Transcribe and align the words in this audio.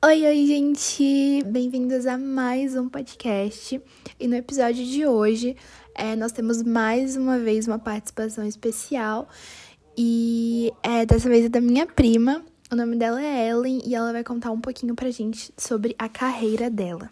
Oi, 0.00 0.24
oi, 0.24 0.46
gente! 0.46 1.42
Bem-vindos 1.44 2.06
a 2.06 2.16
mais 2.16 2.76
um 2.76 2.88
podcast. 2.88 3.82
E 4.20 4.28
no 4.28 4.36
episódio 4.36 4.86
de 4.86 5.04
hoje, 5.04 5.56
é, 5.92 6.14
nós 6.14 6.30
temos 6.30 6.62
mais 6.62 7.16
uma 7.16 7.36
vez 7.36 7.66
uma 7.66 7.80
participação 7.80 8.46
especial. 8.46 9.28
E 9.96 10.72
é, 10.84 11.04
dessa 11.04 11.28
vez 11.28 11.46
é 11.46 11.48
da 11.48 11.60
minha 11.60 11.84
prima. 11.84 12.44
O 12.70 12.76
nome 12.76 12.94
dela 12.94 13.20
é 13.20 13.48
Ellen 13.48 13.82
e 13.84 13.92
ela 13.92 14.12
vai 14.12 14.22
contar 14.22 14.52
um 14.52 14.60
pouquinho 14.60 14.94
pra 14.94 15.10
gente 15.10 15.52
sobre 15.56 15.96
a 15.98 16.08
carreira 16.08 16.70
dela. 16.70 17.10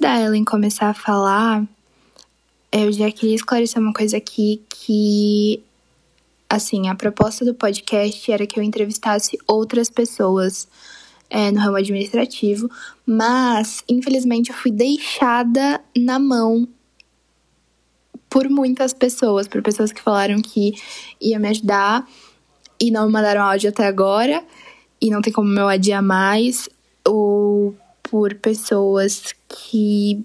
Da 0.00 0.18
Ellen 0.18 0.44
começar 0.44 0.88
a 0.88 0.94
falar, 0.94 1.62
eu 2.72 2.90
já 2.90 3.12
queria 3.12 3.34
esclarecer 3.34 3.80
uma 3.80 3.92
coisa 3.92 4.16
aqui 4.16 4.62
que 4.68 5.62
assim, 6.48 6.88
a 6.88 6.94
proposta 6.94 7.44
do 7.44 7.54
podcast 7.54 8.32
era 8.32 8.46
que 8.46 8.58
eu 8.58 8.62
entrevistasse 8.64 9.38
outras 9.46 9.90
pessoas 9.90 10.66
é, 11.28 11.52
no 11.52 11.60
ramo 11.60 11.76
administrativo, 11.76 12.68
mas 13.06 13.84
infelizmente 13.88 14.50
eu 14.50 14.56
fui 14.56 14.72
deixada 14.72 15.80
na 15.96 16.18
mão 16.18 16.66
por 18.28 18.48
muitas 18.48 18.94
pessoas, 18.94 19.46
por 19.46 19.60
pessoas 19.62 19.92
que 19.92 20.00
falaram 20.00 20.40
que 20.40 20.72
ia 21.20 21.38
me 21.38 21.48
ajudar 21.48 22.08
e 22.80 22.90
não 22.90 23.06
me 23.06 23.12
mandaram 23.12 23.42
áudio 23.42 23.68
até 23.68 23.86
agora 23.86 24.42
e 24.98 25.10
não 25.10 25.20
tem 25.20 25.32
como 25.32 25.58
eu 25.58 25.68
adiar 25.68 26.02
mais, 26.02 26.68
ou 27.06 27.76
por 28.10 28.34
pessoas 28.34 29.32
que 29.48 30.24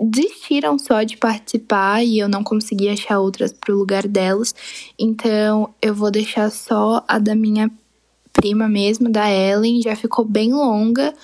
desistiram 0.00 0.78
só 0.78 1.02
de 1.04 1.16
participar 1.16 2.04
e 2.04 2.18
eu 2.18 2.28
não 2.28 2.42
consegui 2.42 2.88
achar 2.88 3.20
outras 3.20 3.52
para 3.52 3.72
o 3.72 3.78
lugar 3.78 4.06
delas. 4.06 4.54
Então 4.98 5.72
eu 5.80 5.94
vou 5.94 6.10
deixar 6.10 6.50
só 6.50 7.04
a 7.06 7.18
da 7.18 7.34
minha 7.34 7.70
prima 8.32 8.68
mesmo, 8.68 9.08
da 9.08 9.30
Ellen. 9.30 9.80
Já 9.80 9.94
ficou 9.94 10.24
bem 10.24 10.52
longa, 10.52 11.14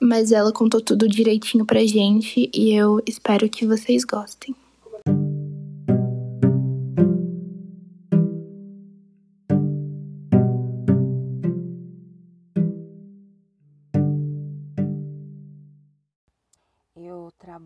mas 0.00 0.32
ela 0.32 0.50
contou 0.50 0.80
tudo 0.80 1.06
direitinho 1.06 1.64
pra 1.64 1.84
gente 1.84 2.50
e 2.52 2.72
eu 2.72 3.00
espero 3.06 3.48
que 3.48 3.66
vocês 3.66 4.04
gostem. 4.04 4.54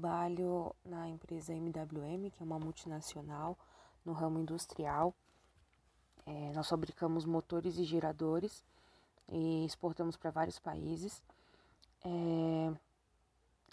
Trabalho 0.04 0.74
na 0.84 1.08
empresa 1.08 1.54
MWM, 1.54 2.30
que 2.30 2.42
é 2.42 2.44
uma 2.44 2.58
multinacional 2.58 3.56
no 4.04 4.12
ramo 4.12 4.38
industrial. 4.38 5.14
É, 6.26 6.52
nós 6.52 6.68
fabricamos 6.68 7.24
motores 7.24 7.78
e 7.78 7.84
geradores 7.84 8.62
e 9.30 9.64
exportamos 9.64 10.14
para 10.14 10.30
vários 10.30 10.58
países. 10.58 11.22
É, 12.04 12.74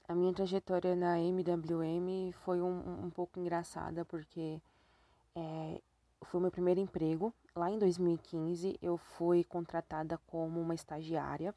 a 0.08 0.16
minha 0.16 0.34
trajetória 0.34 0.96
na 0.96 1.20
MWM 1.20 2.32
foi 2.32 2.62
um, 2.62 3.06
um 3.06 3.10
pouco 3.10 3.38
engraçada 3.38 4.06
porque 4.06 4.62
é, 5.36 5.82
foi 6.22 6.40
o 6.40 6.42
meu 6.42 6.52
primeiro 6.52 6.80
emprego. 6.80 7.34
Lá 7.54 7.70
em 7.70 7.78
2015 7.78 8.80
eu 8.82 8.96
fui 8.96 9.44
contratada 9.44 10.18
como 10.28 10.62
uma 10.62 10.76
estagiária. 10.76 11.54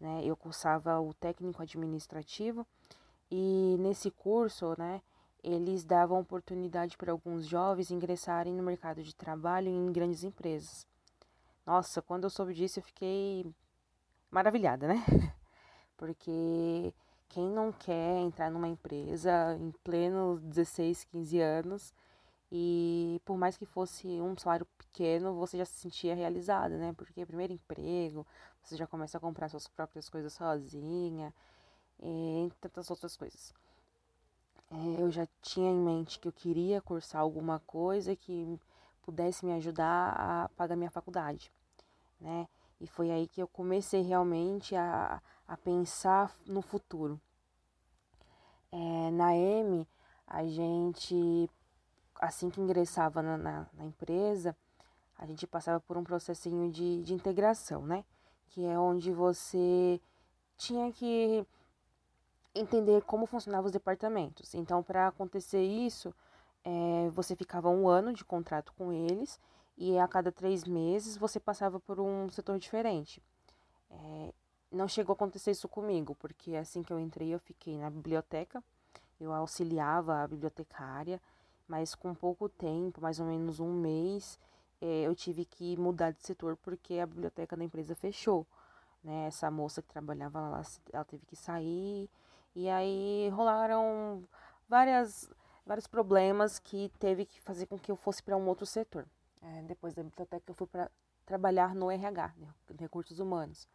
Né? 0.00 0.22
Eu 0.24 0.34
cursava 0.36 0.98
o 1.00 1.12
técnico 1.12 1.62
administrativo 1.62 2.66
e 3.30 3.76
nesse 3.78 4.10
curso, 4.10 4.74
né, 4.78 5.02
eles 5.42 5.84
davam 5.84 6.20
oportunidade 6.20 6.96
para 6.96 7.12
alguns 7.12 7.46
jovens 7.46 7.90
ingressarem 7.90 8.52
no 8.54 8.62
mercado 8.62 9.02
de 9.02 9.14
trabalho 9.14 9.68
em 9.68 9.92
grandes 9.92 10.24
empresas. 10.24 10.86
Nossa, 11.64 12.02
quando 12.02 12.24
eu 12.24 12.30
soube 12.30 12.54
disso, 12.54 12.78
eu 12.78 12.82
fiquei 12.82 13.46
maravilhada, 14.30 14.86
né? 14.88 15.04
Porque 15.96 16.94
quem 17.28 17.50
não 17.50 17.72
quer 17.72 18.18
entrar 18.18 18.50
numa 18.50 18.68
empresa 18.68 19.56
em 19.60 19.70
pleno 19.82 20.38
16, 20.40 21.04
15 21.04 21.40
anos 21.40 21.94
e 22.50 23.20
por 23.24 23.36
mais 23.36 23.56
que 23.56 23.66
fosse 23.66 24.06
um 24.20 24.36
salário 24.36 24.66
pequeno, 24.78 25.34
você 25.34 25.58
já 25.58 25.64
se 25.64 25.74
sentia 25.80 26.14
realizada, 26.14 26.76
né? 26.78 26.92
Porque 26.96 27.26
primeiro 27.26 27.52
emprego, 27.52 28.26
você 28.62 28.76
já 28.76 28.86
começa 28.86 29.18
a 29.18 29.20
comprar 29.20 29.48
suas 29.48 29.66
próprias 29.66 30.08
coisas 30.08 30.32
sozinha 30.32 31.32
entre 32.02 32.58
tantas 32.60 32.90
outras 32.90 33.16
coisas. 33.16 33.54
É, 34.70 35.00
eu 35.00 35.10
já 35.10 35.26
tinha 35.42 35.70
em 35.70 35.76
mente 35.76 36.18
que 36.18 36.28
eu 36.28 36.32
queria 36.32 36.80
cursar 36.80 37.20
alguma 37.20 37.60
coisa 37.60 38.16
que 38.16 38.58
pudesse 39.02 39.46
me 39.46 39.52
ajudar 39.52 40.14
a 40.18 40.48
pagar 40.56 40.74
minha 40.76 40.90
faculdade, 40.90 41.52
né? 42.20 42.48
E 42.80 42.86
foi 42.86 43.10
aí 43.10 43.28
que 43.28 43.40
eu 43.40 43.48
comecei 43.48 44.02
realmente 44.02 44.74
a, 44.74 45.22
a 45.46 45.56
pensar 45.56 46.34
no 46.46 46.60
futuro. 46.60 47.20
É, 48.72 49.10
na 49.12 49.34
M, 49.34 49.86
a 50.26 50.44
gente, 50.44 51.48
assim 52.16 52.50
que 52.50 52.60
ingressava 52.60 53.22
na, 53.22 53.38
na, 53.38 53.66
na, 53.72 53.84
empresa, 53.84 54.54
a 55.16 55.24
gente 55.24 55.46
passava 55.46 55.80
por 55.80 55.96
um 55.96 56.04
processinho 56.04 56.70
de, 56.70 57.02
de 57.02 57.14
integração, 57.14 57.86
né? 57.86 58.04
Que 58.48 58.66
é 58.66 58.78
onde 58.78 59.12
você 59.12 60.00
tinha 60.58 60.92
que 60.92 61.46
entender 62.58 63.02
como 63.02 63.26
funcionavam 63.26 63.66
os 63.66 63.72
departamentos. 63.72 64.54
Então, 64.54 64.82
para 64.82 65.08
acontecer 65.08 65.62
isso, 65.62 66.14
é, 66.64 67.10
você 67.10 67.36
ficava 67.36 67.68
um 67.68 67.88
ano 67.88 68.12
de 68.12 68.24
contrato 68.24 68.72
com 68.74 68.92
eles 68.92 69.40
e 69.76 69.98
a 69.98 70.08
cada 70.08 70.32
três 70.32 70.64
meses 70.64 71.16
você 71.16 71.38
passava 71.38 71.78
por 71.78 72.00
um 72.00 72.28
setor 72.28 72.58
diferente. 72.58 73.22
É, 73.90 74.32
não 74.72 74.88
chegou 74.88 75.12
a 75.12 75.16
acontecer 75.16 75.52
isso 75.52 75.68
comigo, 75.68 76.14
porque 76.16 76.56
assim 76.56 76.82
que 76.82 76.92
eu 76.92 76.98
entrei 76.98 77.34
eu 77.34 77.38
fiquei 77.38 77.78
na 77.78 77.90
biblioteca, 77.90 78.62
eu 79.20 79.32
auxiliava 79.32 80.22
a 80.22 80.28
bibliotecária, 80.28 81.20
mas 81.68 81.94
com 81.94 82.14
pouco 82.14 82.48
tempo, 82.48 83.00
mais 83.00 83.20
ou 83.20 83.26
menos 83.26 83.60
um 83.60 83.72
mês, 83.72 84.38
é, 84.80 85.02
eu 85.02 85.14
tive 85.14 85.44
que 85.44 85.76
mudar 85.76 86.12
de 86.12 86.22
setor 86.22 86.56
porque 86.56 86.98
a 86.98 87.06
biblioteca 87.06 87.56
da 87.56 87.64
empresa 87.64 87.94
fechou. 87.94 88.46
Né? 89.02 89.26
Essa 89.26 89.50
moça 89.50 89.82
que 89.82 89.88
trabalhava 89.88 90.40
lá, 90.40 90.62
ela 90.92 91.04
teve 91.04 91.24
que 91.26 91.36
sair 91.36 92.10
e 92.56 92.70
aí 92.70 93.28
rolaram 93.34 94.24
várias, 94.66 95.30
vários 95.66 95.86
problemas 95.86 96.58
que 96.58 96.90
teve 96.98 97.26
que 97.26 97.38
fazer 97.38 97.66
com 97.66 97.78
que 97.78 97.90
eu 97.90 97.96
fosse 97.96 98.22
para 98.22 98.34
um 98.34 98.48
outro 98.48 98.64
setor. 98.64 99.06
É, 99.42 99.62
depois 99.64 99.94
da 99.94 100.02
biblioteca 100.02 100.42
eu 100.48 100.54
fui 100.54 100.66
para 100.66 100.90
trabalhar 101.26 101.74
no 101.74 101.90
RH, 101.90 102.32
né, 102.38 102.48
Recursos 102.78 103.20
Humanos. 103.20 103.68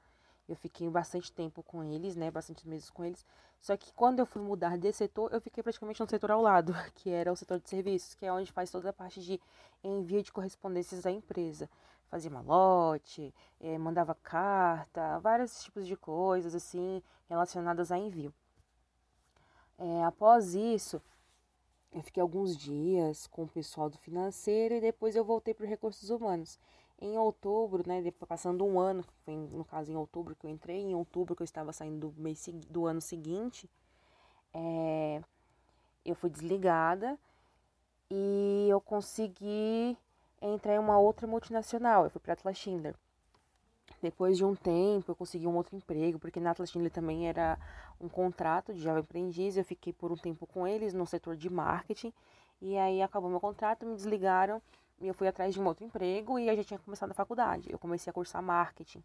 Eu 0.50 0.56
fiquei 0.56 0.90
bastante 0.90 1.31
tempo 1.31 1.62
com 1.62 1.84
eles, 1.84 2.16
né, 2.16 2.31
bastante 2.31 2.68
meses 2.68 2.90
com 2.90 3.06
eles. 3.06 3.24
Só 3.62 3.78
que 3.78 3.94
quando 3.94 4.18
eu 4.18 4.25
fui 4.25 4.42
mudar 4.42 4.80
de 4.80 4.92
setor, 4.92 5.31
eu 5.31 5.40
fiquei 5.40 5.62
praticamente 5.62 6.02
no 6.02 6.09
setor 6.09 6.31
ao 6.31 6.42
lado, 6.42 6.74
que 6.96 7.12
era 7.12 7.31
o 7.31 7.36
setor 7.36 7.59
de 7.59 7.69
serviços, 7.69 8.16
que 8.16 8.25
é 8.25 8.34
onde 8.34 8.52
faz 8.52 8.72
toda 8.72 8.90
a 8.90 8.94
parte 8.94 9.22
de 9.22 9.40
envio 9.84 10.24
de 10.24 10.31
correspondências 10.31 11.03
da 11.03 11.12
empresa. 11.12 11.69
Fazia 12.09 12.31
malote, 12.31 13.31
eh, 13.59 13.78
mandava 13.78 14.16
carta, 14.16 15.19
vários 15.19 15.63
tipos 15.63 15.86
de 15.86 15.96
coisas 15.96 16.56
assim 16.56 17.02
relacionadas 17.30 17.92
a 17.92 17.98
envio. 17.98 18.34
É, 19.81 20.03
após 20.03 20.53
isso, 20.53 21.02
eu 21.92 22.03
fiquei 22.03 22.22
alguns 22.22 22.56
dias 22.56 23.25
com 23.28 23.44
o 23.44 23.47
pessoal 23.47 23.90
do 23.90 23.97
financeiro 23.97 24.75
e 24.75 24.81
depois 24.81 25.16
eu 25.16 25.25
voltei 25.25 25.56
para 25.56 25.64
os 25.64 25.69
recursos 25.69 26.12
humanos. 26.12 26.59
Em 27.00 27.18
outubro, 27.18 27.84
né, 27.88 28.12
passando 28.28 28.64
um 28.64 28.80
ano, 28.80 29.03
foi 29.25 29.36
no 29.36 29.66
caso 29.66 29.92
em 29.92 29.96
outubro 29.96 30.36
que 30.36 30.46
eu 30.46 30.52
entrei, 30.52 30.78
em 30.81 30.94
outubro 30.94 31.36
que 31.36 31.42
eu 31.42 31.46
estava 31.46 31.74
saindo 31.74 32.09
do, 32.09 32.22
mês, 32.22 32.47
do 32.69 32.86
ano 32.86 33.02
seguinte, 33.02 33.68
é, 34.54 35.22
eu 36.06 36.13
fui 36.16 36.30
desligada 36.30 37.18
e 38.10 38.68
eu 38.69 38.80
consegui 38.80 39.98
entrar 40.39 40.75
em 40.75 40.80
uma 40.80 41.00
outra 41.00 41.25
multinacional. 41.25 42.04
Eu 42.04 42.12
fui 42.12 42.22
para 42.22 42.33
Atlas 42.33 42.57
Schindler. 42.57 42.95
Depois 44.01 44.38
de 44.38 44.44
um 44.44 44.56
tempo, 44.56 45.12
eu 45.12 45.15
consegui 45.15 45.45
um 45.45 45.56
outro 45.56 45.75
emprego, 45.75 46.18
porque 46.18 46.39
na 46.39 46.53
Schindler 46.53 46.92
também 46.92 47.27
era 47.27 47.57
um 48.00 48.09
contrato 48.09 48.74
de 48.74 48.81
jovem 48.81 49.01
aprendiz. 49.01 49.57
Eu 49.57 49.63
fiquei 49.63 49.94
por 49.94 50.12
um 50.12 50.18
tempo 50.18 50.48
com 50.48 50.68
eles 50.68 50.94
no 50.94 51.06
setor 51.06 51.36
de 51.36 51.50
marketing. 51.50 52.12
E 52.62 52.77
aí 52.77 53.01
acabou 53.01 53.30
meu 53.30 53.39
contrato, 53.39 53.86
me 53.86 53.95
desligaram 53.95 54.62
e 55.00 55.07
eu 55.07 55.13
fui 55.13 55.27
atrás 55.27 55.53
de 55.53 55.59
um 55.59 55.65
outro 55.65 55.83
emprego 55.83 56.38
e 56.38 56.48
eu 56.48 56.56
já 56.56 56.63
tinha 56.63 56.80
começado 56.80 57.12
a 57.12 57.13
faculdade. 57.13 57.71
Eu 57.71 57.80
comecei 57.80 58.09
a 58.09 58.13
cursar 58.13 58.42
marketing, 58.42 59.03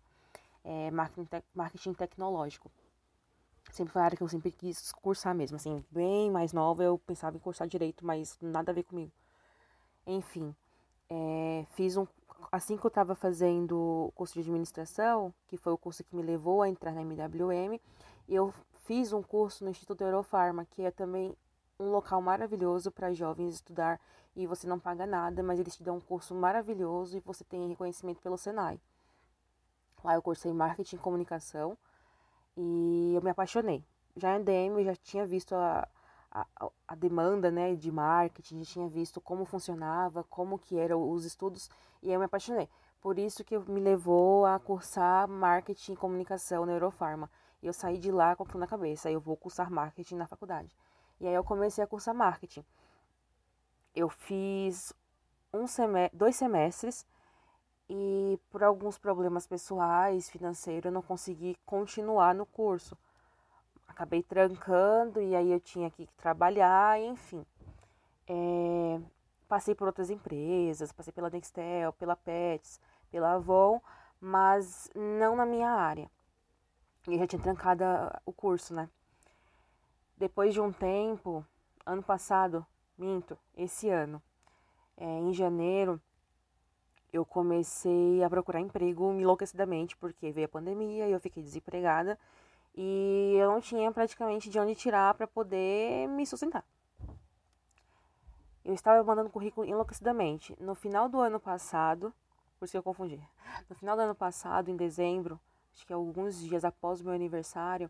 é, 0.62 0.90
marketing, 0.90 1.24
te 1.24 1.42
marketing 1.54 1.92
tecnológico. 1.94 2.70
Sempre 3.72 3.92
foi 3.92 4.02
a 4.02 4.04
área 4.04 4.16
que 4.16 4.22
eu 4.22 4.28
sempre 4.28 4.52
quis 4.52 4.92
cursar 4.92 5.34
mesmo, 5.34 5.56
assim, 5.56 5.84
bem 5.90 6.30
mais 6.30 6.52
nova 6.52 6.84
eu 6.84 6.98
pensava 6.98 7.36
em 7.36 7.40
cursar 7.40 7.66
direito, 7.66 8.06
mas 8.06 8.38
nada 8.40 8.70
a 8.70 8.74
ver 8.74 8.84
comigo. 8.84 9.10
Enfim, 10.06 10.54
é, 11.10 11.64
fiz 11.74 11.96
um 11.96 12.06
assim 12.50 12.76
que 12.76 12.84
eu 12.84 12.88
estava 12.88 13.14
fazendo 13.14 13.76
o 14.08 14.12
curso 14.14 14.34
de 14.34 14.40
administração, 14.40 15.32
que 15.46 15.56
foi 15.56 15.72
o 15.72 15.78
curso 15.78 16.04
que 16.04 16.14
me 16.14 16.22
levou 16.22 16.62
a 16.62 16.68
entrar 16.68 16.92
na 16.92 17.02
MWM, 17.02 17.78
eu 18.28 18.52
fiz 18.84 19.12
um 19.12 19.22
curso 19.22 19.64
no 19.64 19.70
Instituto 19.70 20.02
Eurofarma, 20.02 20.64
que 20.64 20.82
é 20.82 20.90
também 20.90 21.36
um 21.78 21.90
local 21.90 22.20
maravilhoso 22.22 22.90
para 22.90 23.12
jovens 23.12 23.54
estudar 23.54 24.00
e 24.34 24.46
você 24.46 24.66
não 24.66 24.78
paga 24.78 25.06
nada, 25.06 25.42
mas 25.42 25.58
eles 25.58 25.76
te 25.76 25.82
dão 25.82 25.96
um 25.96 26.00
curso 26.00 26.34
maravilhoso 26.34 27.16
e 27.16 27.20
você 27.20 27.44
tem 27.44 27.68
reconhecimento 27.68 28.20
pelo 28.20 28.36
Senai. 28.36 28.80
Lá 30.04 30.14
eu 30.14 30.22
cursei 30.22 30.52
marketing 30.52 30.96
e 30.96 30.98
comunicação 30.98 31.76
e 32.56 33.12
eu 33.14 33.22
me 33.22 33.30
apaixonei. 33.30 33.84
Já 34.16 34.38
em 34.38 34.42
DM 34.42 34.78
eu 34.78 34.84
já 34.84 34.96
tinha 34.96 35.26
visto 35.26 35.54
a, 35.54 35.88
a, 36.30 36.46
a 36.86 36.94
demanda 36.94 37.50
né, 37.50 37.74
de 37.74 37.90
marketing, 37.90 38.62
já 38.62 38.72
tinha 38.72 38.88
visto 38.88 39.20
como 39.20 39.44
funcionava, 39.44 40.22
como 40.24 40.58
que 40.58 40.78
eram 40.78 41.10
os 41.10 41.24
estudos 41.24 41.70
e 42.06 42.12
eu 42.12 42.20
me 42.20 42.26
apaixonei. 42.26 42.68
Por 43.00 43.18
isso 43.18 43.44
que 43.44 43.58
me 43.58 43.80
levou 43.80 44.46
a 44.46 44.58
cursar 44.60 45.28
marketing 45.28 45.92
e 45.92 45.96
comunicação 45.96 46.64
na 46.64 46.72
Eurofarma. 46.72 47.28
E 47.60 47.66
eu 47.66 47.72
saí 47.72 47.98
de 47.98 48.12
lá 48.12 48.36
com 48.36 48.44
aquilo 48.44 48.60
na 48.60 48.66
cabeça, 48.66 49.10
eu 49.10 49.20
vou 49.20 49.36
cursar 49.36 49.70
marketing 49.70 50.14
na 50.14 50.26
faculdade. 50.26 50.74
E 51.20 51.26
aí 51.26 51.34
eu 51.34 51.42
comecei 51.42 51.82
a 51.82 51.86
cursar 51.86 52.14
marketing. 52.14 52.64
Eu 53.94 54.08
fiz 54.08 54.92
um 55.52 55.66
semestre, 55.66 56.16
dois 56.16 56.36
semestres 56.36 57.04
e 57.88 58.38
por 58.50 58.62
alguns 58.62 58.98
problemas 58.98 59.46
pessoais, 59.46 60.30
financeiros, 60.30 60.84
eu 60.86 60.92
não 60.92 61.02
consegui 61.02 61.56
continuar 61.66 62.34
no 62.34 62.46
curso. 62.46 62.96
Acabei 63.88 64.22
trancando 64.22 65.20
e 65.20 65.34
aí 65.34 65.50
eu 65.50 65.60
tinha 65.60 65.90
que 65.90 66.06
trabalhar, 66.18 67.00
enfim. 67.00 67.44
É, 68.28 69.00
passei 69.48 69.74
por 69.74 69.86
outras 69.86 70.10
empresas, 70.10 70.92
passei 70.92 71.12
pela 71.12 71.30
Nextel, 71.30 71.92
pela 71.92 72.16
Pets, 72.16 72.80
pela 73.10 73.32
Avon, 73.34 73.80
mas 74.20 74.90
não 74.94 75.36
na 75.36 75.46
minha 75.46 75.70
área. 75.70 76.10
E 77.08 77.18
já 77.18 77.26
tinha 77.26 77.42
trancado 77.42 77.84
o 78.24 78.32
curso, 78.32 78.74
né? 78.74 78.88
Depois 80.16 80.52
de 80.52 80.60
um 80.60 80.72
tempo, 80.72 81.44
ano 81.84 82.02
passado, 82.02 82.66
minto, 82.98 83.38
esse 83.56 83.88
ano, 83.88 84.20
é, 84.96 85.04
em 85.04 85.32
janeiro, 85.32 86.00
eu 87.12 87.24
comecei 87.24 88.22
a 88.24 88.30
procurar 88.30 88.60
emprego 88.60 89.12
enlouquecidamente, 89.12 89.96
porque 89.96 90.32
veio 90.32 90.46
a 90.46 90.48
pandemia 90.48 91.06
e 91.06 91.12
eu 91.12 91.20
fiquei 91.20 91.42
desempregada 91.42 92.18
e 92.74 93.34
eu 93.38 93.50
não 93.50 93.60
tinha 93.60 93.90
praticamente 93.90 94.50
de 94.50 94.58
onde 94.58 94.74
tirar 94.74 95.14
para 95.14 95.26
poder 95.26 96.08
me 96.08 96.26
sustentar. 96.26 96.64
Eu 98.66 98.74
estava 98.74 99.00
mandando 99.04 99.30
currículo 99.30 99.64
enlouquecidamente. 99.64 100.56
No 100.58 100.74
final 100.74 101.08
do 101.08 101.20
ano 101.20 101.38
passado, 101.38 102.12
por 102.58 102.64
isso 102.64 102.72
que 102.72 102.78
eu 102.78 102.82
confundi. 102.82 103.16
No 103.70 103.76
final 103.76 103.94
do 103.94 104.02
ano 104.02 104.14
passado, 104.14 104.68
em 104.68 104.76
dezembro, 104.76 105.38
acho 105.72 105.86
que 105.86 105.92
alguns 105.92 106.40
dias 106.40 106.64
após 106.64 107.00
o 107.00 107.04
meu 107.04 107.12
aniversário, 107.12 107.88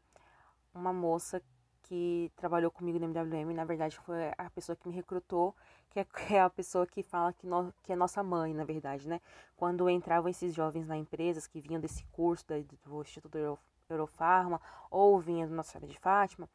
uma 0.74 0.92
moça 0.92 1.42
que 1.84 2.30
trabalhou 2.36 2.70
comigo 2.70 2.98
no 2.98 3.06
MWM, 3.06 3.54
na 3.54 3.64
verdade 3.64 3.96
foi 4.00 4.30
a 4.36 4.50
pessoa 4.50 4.76
que 4.76 4.86
me 4.86 4.94
recrutou, 4.94 5.56
que 5.88 6.00
é, 6.00 6.04
que 6.28 6.34
é 6.34 6.42
a 6.42 6.50
pessoa 6.50 6.86
que 6.86 7.02
fala 7.02 7.32
que, 7.32 7.46
no, 7.46 7.72
que 7.82 7.94
é 7.94 7.96
nossa 7.96 8.22
mãe, 8.22 8.52
na 8.52 8.64
verdade, 8.64 9.08
né? 9.08 9.22
Quando 9.56 9.88
entravam 9.88 10.28
esses 10.28 10.52
jovens 10.52 10.86
na 10.86 10.98
empresa, 10.98 11.48
que 11.48 11.58
vinham 11.58 11.80
desse 11.80 12.04
curso 12.12 12.46
da, 12.46 12.56
do 12.84 13.00
Instituto 13.00 13.38
Euro, 13.38 13.58
Eurofarma, 13.88 14.60
ou 14.90 15.18
vinham 15.18 15.48
do 15.48 15.54
Nossa 15.54 15.72
Senhora 15.72 15.86
de 15.90 15.98
Fátima, 15.98 16.46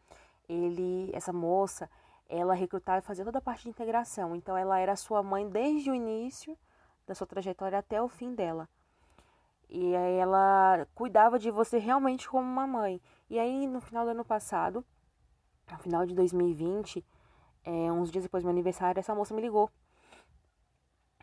ele, 0.47 1.09
essa 1.11 1.33
moça, 1.33 1.89
ela 2.31 2.53
recrutava 2.53 2.99
e 2.99 3.01
fazia 3.01 3.25
toda 3.25 3.39
a 3.39 3.41
parte 3.41 3.63
de 3.63 3.69
integração. 3.69 4.35
Então, 4.35 4.55
ela 4.55 4.79
era 4.79 4.95
sua 4.95 5.21
mãe 5.21 5.47
desde 5.49 5.91
o 5.91 5.95
início 5.95 6.57
da 7.05 7.13
sua 7.13 7.27
trajetória 7.27 7.77
até 7.77 8.01
o 8.01 8.07
fim 8.07 8.33
dela. 8.33 8.69
E 9.69 9.95
aí 9.95 10.15
ela 10.15 10.87
cuidava 10.95 11.37
de 11.37 11.51
você 11.51 11.77
realmente 11.77 12.29
como 12.29 12.49
uma 12.49 12.65
mãe. 12.65 13.01
E 13.29 13.37
aí, 13.37 13.67
no 13.67 13.81
final 13.81 14.05
do 14.05 14.11
ano 14.11 14.23
passado, 14.23 14.83
no 15.69 15.77
final 15.79 16.05
de 16.05 16.15
2020, 16.15 17.05
é, 17.63 17.91
uns 17.91 18.11
dias 18.11 18.23
depois 18.23 18.43
do 18.43 18.47
meu 18.47 18.53
aniversário, 18.53 18.99
essa 18.99 19.13
moça 19.13 19.33
me 19.33 19.41
ligou. 19.41 19.69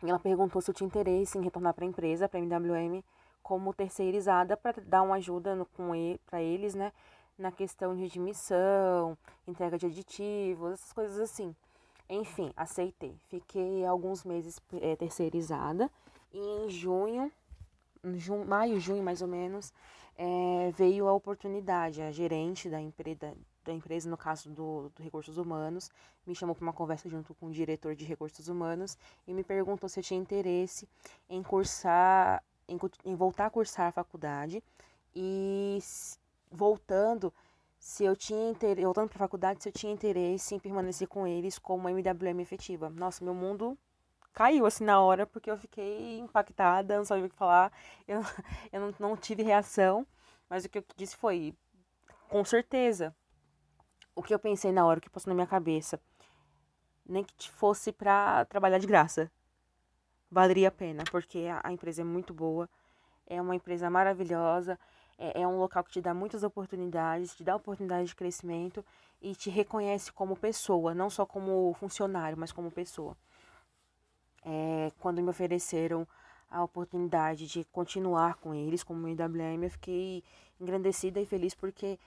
Ela 0.01 0.19
perguntou 0.19 0.61
se 0.61 0.69
eu 0.69 0.75
tinha 0.75 0.87
interesse 0.87 1.37
em 1.37 1.41
retornar 1.41 1.73
para 1.73 1.85
a 1.85 1.87
empresa, 1.87 2.29
para 2.29 2.39
a 2.39 2.43
MWM, 2.43 3.03
como 3.41 3.73
terceirizada, 3.73 4.55
para 4.55 4.81
dar 4.85 5.01
uma 5.01 5.15
ajuda 5.15 5.65
com 5.73 5.93
ele, 5.93 6.19
para 6.25 6.41
eles, 6.41 6.75
né? 6.75 6.93
Na 7.39 7.53
questão 7.53 7.95
de 7.95 8.03
admissão, 8.03 9.17
entrega 9.47 9.77
de 9.77 9.85
aditivos, 9.85 10.73
essas 10.73 10.91
coisas 10.91 11.17
assim. 11.19 11.55
Enfim, 12.09 12.51
aceitei. 12.55 13.15
Fiquei 13.27 13.85
alguns 13.85 14.25
meses 14.25 14.59
é, 14.81 14.97
terceirizada. 14.97 15.89
E 16.33 16.37
em 16.37 16.69
junho, 16.69 17.31
junho, 18.15 18.45
maio, 18.45 18.77
junho 18.77 19.01
mais 19.01 19.21
ou 19.21 19.27
menos, 19.27 19.71
é, 20.17 20.69
veio 20.71 21.07
a 21.07 21.13
oportunidade. 21.13 22.01
A 22.01 22.11
gerente 22.11 22.69
da 22.69 22.81
empresa, 22.81 23.33
da 23.63 23.71
empresa, 23.71 24.09
no 24.09 24.17
caso 24.17 24.49
do, 24.49 24.89
do 24.89 25.01
Recursos 25.01 25.37
Humanos, 25.37 25.89
me 26.27 26.35
chamou 26.35 26.53
para 26.53 26.63
uma 26.63 26.73
conversa 26.73 27.07
junto 27.07 27.33
com 27.35 27.45
o 27.47 27.51
diretor 27.51 27.95
de 27.95 28.03
Recursos 28.03 28.49
Humanos 28.49 28.97
e 29.25 29.33
me 29.33 29.45
perguntou 29.45 29.87
se 29.87 29.99
eu 29.99 30.03
tinha 30.03 30.19
interesse 30.19 30.89
em 31.29 31.41
cursar, 31.41 32.43
em, 32.67 32.77
em 33.05 33.15
voltar 33.15 33.45
a 33.45 33.49
cursar 33.49 33.87
a 33.87 33.91
faculdade 33.91 34.61
e 35.15 35.79
voltando, 36.51 37.33
se 37.77 38.03
eu 38.03 38.15
tinha 38.15 38.49
interesse, 38.49 38.85
voltando 38.85 39.09
para 39.09 39.17
a 39.17 39.19
faculdade, 39.19 39.63
se 39.63 39.69
eu 39.69 39.73
tinha 39.73 39.93
interesse 39.93 40.55
em 40.55 40.59
permanecer 40.59 41.07
com 41.07 41.25
eles 41.25 41.57
como 41.57 41.89
MWM 41.89 42.39
efetiva. 42.41 42.89
Nossa, 42.89 43.23
meu 43.23 43.33
mundo 43.33 43.77
caiu 44.33 44.65
assim 44.65 44.83
na 44.83 45.01
hora, 45.01 45.25
porque 45.25 45.49
eu 45.49 45.57
fiquei 45.57 46.19
impactada, 46.19 46.97
não 46.97 47.05
sabia 47.05 47.25
o 47.25 47.29
que 47.29 47.35
falar, 47.35 47.71
eu, 48.07 48.21
eu 48.71 48.81
não, 48.81 48.93
não 48.99 49.17
tive 49.17 49.43
reação, 49.43 50.05
mas 50.49 50.65
o 50.65 50.69
que 50.69 50.79
eu 50.79 50.85
disse 50.95 51.15
foi, 51.15 51.55
com 52.29 52.43
certeza, 52.43 53.15
o 54.15 54.21
que 54.23 54.33
eu 54.33 54.39
pensei 54.39 54.71
na 54.71 54.85
hora, 54.85 54.99
o 54.99 55.01
que 55.01 55.09
passou 55.09 55.31
na 55.31 55.35
minha 55.35 55.47
cabeça. 55.47 55.99
Nem 57.05 57.23
que 57.23 57.49
fosse 57.49 57.91
para 57.91 58.45
trabalhar 58.45 58.77
de 58.77 58.85
graça. 58.85 59.31
Valeria 60.29 60.67
a 60.67 60.71
pena, 60.71 61.03
porque 61.09 61.47
a, 61.51 61.61
a, 61.63 61.71
empresa 61.71 62.01
é 62.01 62.05
muito 62.05 62.33
boa, 62.33 62.69
é 63.25 63.41
uma 63.41 63.55
empresa 63.55 63.89
maravilhosa, 63.89 64.77
é, 65.19 65.41
é 65.41 65.47
um 65.47 65.59
local 65.59 65.83
que 65.83 65.91
te 65.91 66.01
dá 66.01 66.13
muitas 66.13 66.43
oportunidades, 66.43 67.35
te 67.35 67.43
dá 67.43 67.55
oportunidade 67.55 68.07
de 68.07 68.15
crescimento 68.15 68.83
e 69.21 69.35
te 69.35 69.49
reconhece 69.49 70.11
como 70.13 70.35
pessoa, 70.35 70.95
não 70.95 71.09
só 71.09 71.25
como 71.25 71.73
funcionário, 71.73 72.37
mas 72.37 72.53
como 72.53 72.71
pessoa. 72.71 73.15
É, 74.45 74.91
quando 74.97 75.21
me 75.21 75.29
ofereceram 75.29 76.07
a 76.49 76.63
oportunidade 76.63 77.45
de 77.45 77.65
continuar 77.65 78.35
com 78.35 78.55
eles 78.55 78.81
como 78.81 79.07
IWM, 79.07 79.63
eu 79.63 79.69
fiquei 79.69 80.23
engrandecida 80.59 81.19
e 81.19 81.25
feliz 81.25 81.53
porque 81.53 81.99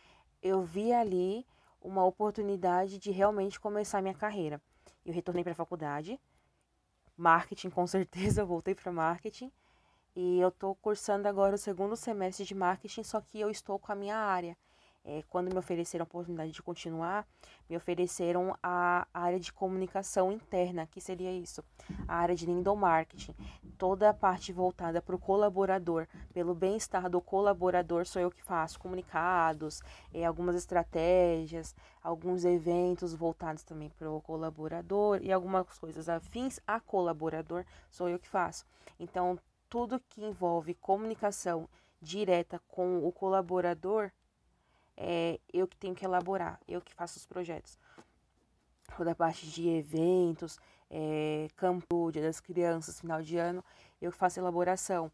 eu 0.42 0.62
vi 0.62 0.92
ali 0.92 1.46
uma 1.80 2.04
oportunidade 2.04 2.98
de 2.98 3.10
realmente 3.10 3.60
começar 3.60 4.00
minha 4.00 4.14
carreira. 4.14 4.60
Eu 5.04 5.12
retornei 5.12 5.44
para 5.44 5.52
a 5.52 5.56
faculdade, 5.56 6.18
marketing 7.16 7.68
com 7.68 7.86
certeza, 7.86 8.42
voltei 8.46 8.74
para 8.74 8.90
marketing 8.90 9.52
e 10.14 10.40
eu 10.40 10.48
estou 10.48 10.74
cursando 10.74 11.26
agora 11.26 11.54
o 11.54 11.58
segundo 11.58 11.96
semestre 11.96 12.44
de 12.44 12.54
marketing, 12.54 13.02
só 13.02 13.20
que 13.20 13.40
eu 13.40 13.50
estou 13.50 13.78
com 13.78 13.92
a 13.92 13.94
minha 13.94 14.16
área. 14.16 14.56
É, 15.04 15.24
quando 15.28 15.52
me 15.52 15.58
ofereceram 15.58 16.04
a 16.04 16.06
oportunidade 16.06 16.52
de 16.52 16.62
continuar, 16.62 17.26
me 17.68 17.76
ofereceram 17.76 18.56
a 18.62 19.04
área 19.12 19.40
de 19.40 19.52
comunicação 19.52 20.30
interna, 20.30 20.86
que 20.86 21.00
seria 21.00 21.32
isso, 21.32 21.64
a 22.06 22.14
área 22.18 22.36
de 22.36 22.48
endomarketing. 22.48 23.34
Toda 23.76 24.10
a 24.10 24.14
parte 24.14 24.52
voltada 24.52 25.02
para 25.02 25.16
o 25.16 25.18
colaborador, 25.18 26.06
pelo 26.32 26.54
bem-estar 26.54 27.10
do 27.10 27.20
colaborador, 27.20 28.06
sou 28.06 28.22
eu 28.22 28.30
que 28.30 28.44
faço 28.44 28.78
comunicados, 28.78 29.82
é, 30.14 30.24
algumas 30.24 30.54
estratégias, 30.54 31.74
alguns 32.00 32.44
eventos 32.44 33.12
voltados 33.12 33.64
também 33.64 33.90
para 33.90 34.08
o 34.08 34.20
colaborador 34.20 35.18
e 35.20 35.32
algumas 35.32 35.80
coisas 35.80 36.08
afins 36.08 36.60
a 36.64 36.78
colaborador, 36.78 37.64
sou 37.90 38.08
eu 38.08 38.20
que 38.20 38.28
faço. 38.28 38.64
Então, 39.00 39.36
tudo 39.72 39.98
que 40.10 40.22
envolve 40.22 40.74
comunicação 40.74 41.66
direta 41.98 42.60
com 42.68 43.08
o 43.08 43.10
colaborador 43.10 44.10
é 44.94 45.40
eu 45.50 45.66
que 45.66 45.78
tenho 45.78 45.94
que 45.94 46.04
elaborar, 46.04 46.60
eu 46.68 46.82
que 46.82 46.92
faço 46.92 47.16
os 47.16 47.24
projetos. 47.24 47.78
Toda 48.94 49.12
a 49.12 49.14
parte 49.14 49.46
de 49.46 49.66
eventos, 49.70 50.58
é, 50.90 51.48
campo, 51.56 52.12
dia 52.12 52.20
das 52.20 52.38
crianças, 52.38 53.00
final 53.00 53.22
de 53.22 53.38
ano, 53.38 53.64
eu 53.98 54.12
faço 54.12 54.38
elaboração. 54.38 55.10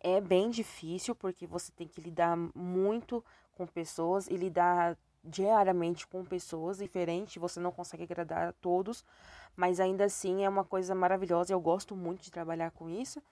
É 0.00 0.20
bem 0.20 0.50
difícil 0.50 1.14
porque 1.14 1.46
você 1.46 1.70
tem 1.70 1.86
que 1.86 2.00
lidar 2.00 2.36
muito 2.56 3.24
com 3.56 3.68
pessoas 3.68 4.26
e 4.26 4.36
lidar 4.36 4.98
diariamente 5.22 6.08
com 6.08 6.24
pessoas 6.24 6.78
diferentes, 6.78 7.40
você 7.40 7.60
não 7.60 7.70
consegue 7.70 8.02
agradar 8.02 8.48
a 8.48 8.52
todos, 8.52 9.04
mas 9.54 9.78
ainda 9.78 10.06
assim 10.06 10.44
é 10.44 10.48
uma 10.48 10.64
coisa 10.64 10.92
maravilhosa, 10.92 11.52
eu 11.52 11.60
gosto 11.60 11.94
muito 11.94 12.20
de 12.20 12.32
trabalhar 12.32 12.72
com 12.72 12.90
isso 12.90 13.22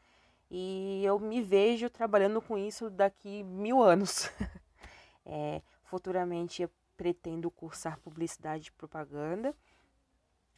e 0.51 1.03
eu 1.05 1.19
me 1.19 1.41
vejo 1.41 1.89
trabalhando 1.89 2.41
com 2.43 2.59
isso 2.59 2.91
daqui 2.91 3.43
mil 3.45 3.83
anos. 3.83 4.31
é, 5.25 5.63
Futuramente 5.91 6.63
eu 6.63 6.71
pretendo 6.97 7.51
cursar 7.51 7.99
publicidade 7.99 8.69
e 8.69 8.73
propaganda, 8.73 9.53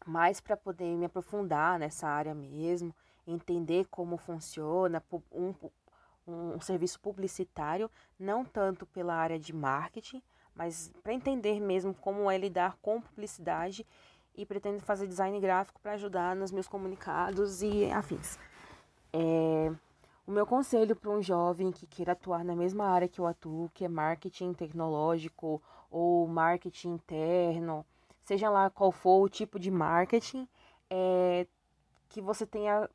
mais 0.05 0.43
para 0.43 0.59
poder 0.59 0.95
me 0.95 1.07
aprofundar 1.07 1.79
nessa 1.79 2.07
área 2.07 2.35
mesmo, 2.35 2.95
entender 3.27 3.87
como 3.91 4.19
funciona 4.19 5.03
um, 5.33 5.55
um, 6.27 6.55
um 6.57 6.61
serviço 6.61 7.01
publicitário, 7.01 7.91
não 8.19 8.45
tanto 8.45 8.85
pela 8.85 9.15
área 9.15 9.39
de 9.39 9.55
marketing, 9.55 10.23
mas 10.55 10.93
para 11.03 11.15
entender 11.15 11.59
mesmo 11.61 11.95
como 11.95 12.31
é 12.31 12.37
lidar 12.37 12.77
com 12.83 13.01
publicidade 13.01 13.87
e 14.35 14.45
pretendo 14.45 14.81
fazer 14.81 15.07
design 15.07 15.41
gráfico 15.41 15.81
para 15.81 15.93
ajudar 15.93 16.37
nos 16.37 16.53
meus 16.53 16.69
comunicados 16.69 17.63
e 17.63 17.91
afins. 17.91 18.39
É, 19.13 19.73
o 20.27 20.33
meu 20.33 20.47
conselho 20.47 20.97
para 20.97 21.11
um 21.11 21.23
jovem 21.23 21.71
que 21.71 21.87
queira 21.87 22.13
atuar 22.13 22.45
na 22.45 22.57
mesma 22.57 22.87
área 22.87 23.09
que 23.09 23.21
eu 23.21 23.27
atuo, 23.27 23.71
que 23.75 23.85
é 23.85 23.89
marketing 23.89 24.55
tecnológico 24.55 25.61
ou 25.91 26.27
marketing 26.27 26.95
interno, 26.95 27.85
seja 28.23 28.49
lá 28.49 28.71
qual 28.71 28.91
for 28.91 29.23
o 29.23 29.29
tipo 29.29 29.59
de 29.59 29.71
marketing, 29.71 30.49
é 30.89 31.47
que 32.09 32.21
você 32.21 32.47
tenha 32.47 32.89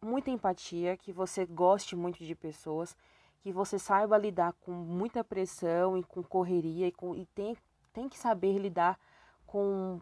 muita 0.00 0.30
empatia, 0.30 0.96
que 0.96 1.12
você 1.12 1.46
goste 1.46 1.96
muito 1.96 2.24
de 2.24 2.34
pessoas, 2.34 2.96
que 3.40 3.52
você 3.52 3.78
saiba 3.78 4.18
lidar 4.18 4.52
com 4.60 4.72
muita 4.72 5.24
pressão 5.24 5.96
e 5.96 6.02
com 6.02 6.22
correria 6.22 6.86
e, 6.86 6.92
com, 6.92 7.14
e 7.14 7.26
tem, 7.26 7.56
tem 7.92 8.08
que 8.08 8.18
saber 8.18 8.58
lidar 8.58 8.98
com 9.46 10.00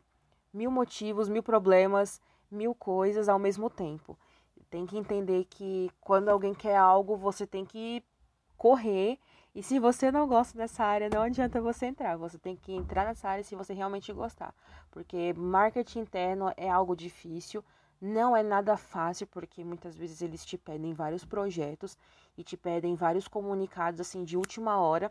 mil 0.52 0.70
motivos, 0.70 1.28
mil 1.28 1.42
problemas, 1.42 2.20
mil 2.50 2.74
coisas 2.74 3.28
ao 3.28 3.38
mesmo 3.38 3.70
tempo. 3.70 4.18
Tem 4.76 4.84
que 4.84 4.98
entender 4.98 5.46
que 5.46 5.90
quando 6.02 6.28
alguém 6.28 6.52
quer 6.52 6.76
algo, 6.76 7.16
você 7.16 7.46
tem 7.46 7.64
que 7.64 8.04
correr. 8.58 9.18
E 9.54 9.62
se 9.62 9.78
você 9.78 10.12
não 10.12 10.28
gosta 10.28 10.58
dessa 10.58 10.84
área, 10.84 11.08
não 11.08 11.22
adianta 11.22 11.62
você 11.62 11.86
entrar. 11.86 12.18
Você 12.18 12.38
tem 12.38 12.54
que 12.54 12.74
entrar 12.74 13.06
nessa 13.06 13.26
área 13.26 13.42
se 13.42 13.56
você 13.56 13.72
realmente 13.72 14.12
gostar. 14.12 14.54
Porque 14.90 15.32
marketing 15.32 16.00
interno 16.00 16.52
é 16.58 16.68
algo 16.68 16.94
difícil. 16.94 17.64
Não 17.98 18.36
é 18.36 18.42
nada 18.42 18.76
fácil, 18.76 19.26
porque 19.28 19.64
muitas 19.64 19.96
vezes 19.96 20.20
eles 20.20 20.44
te 20.44 20.58
pedem 20.58 20.92
vários 20.92 21.24
projetos 21.24 21.96
e 22.36 22.44
te 22.44 22.54
pedem 22.54 22.94
vários 22.94 23.26
comunicados 23.26 23.98
assim 23.98 24.24
de 24.24 24.36
última 24.36 24.78
hora. 24.78 25.10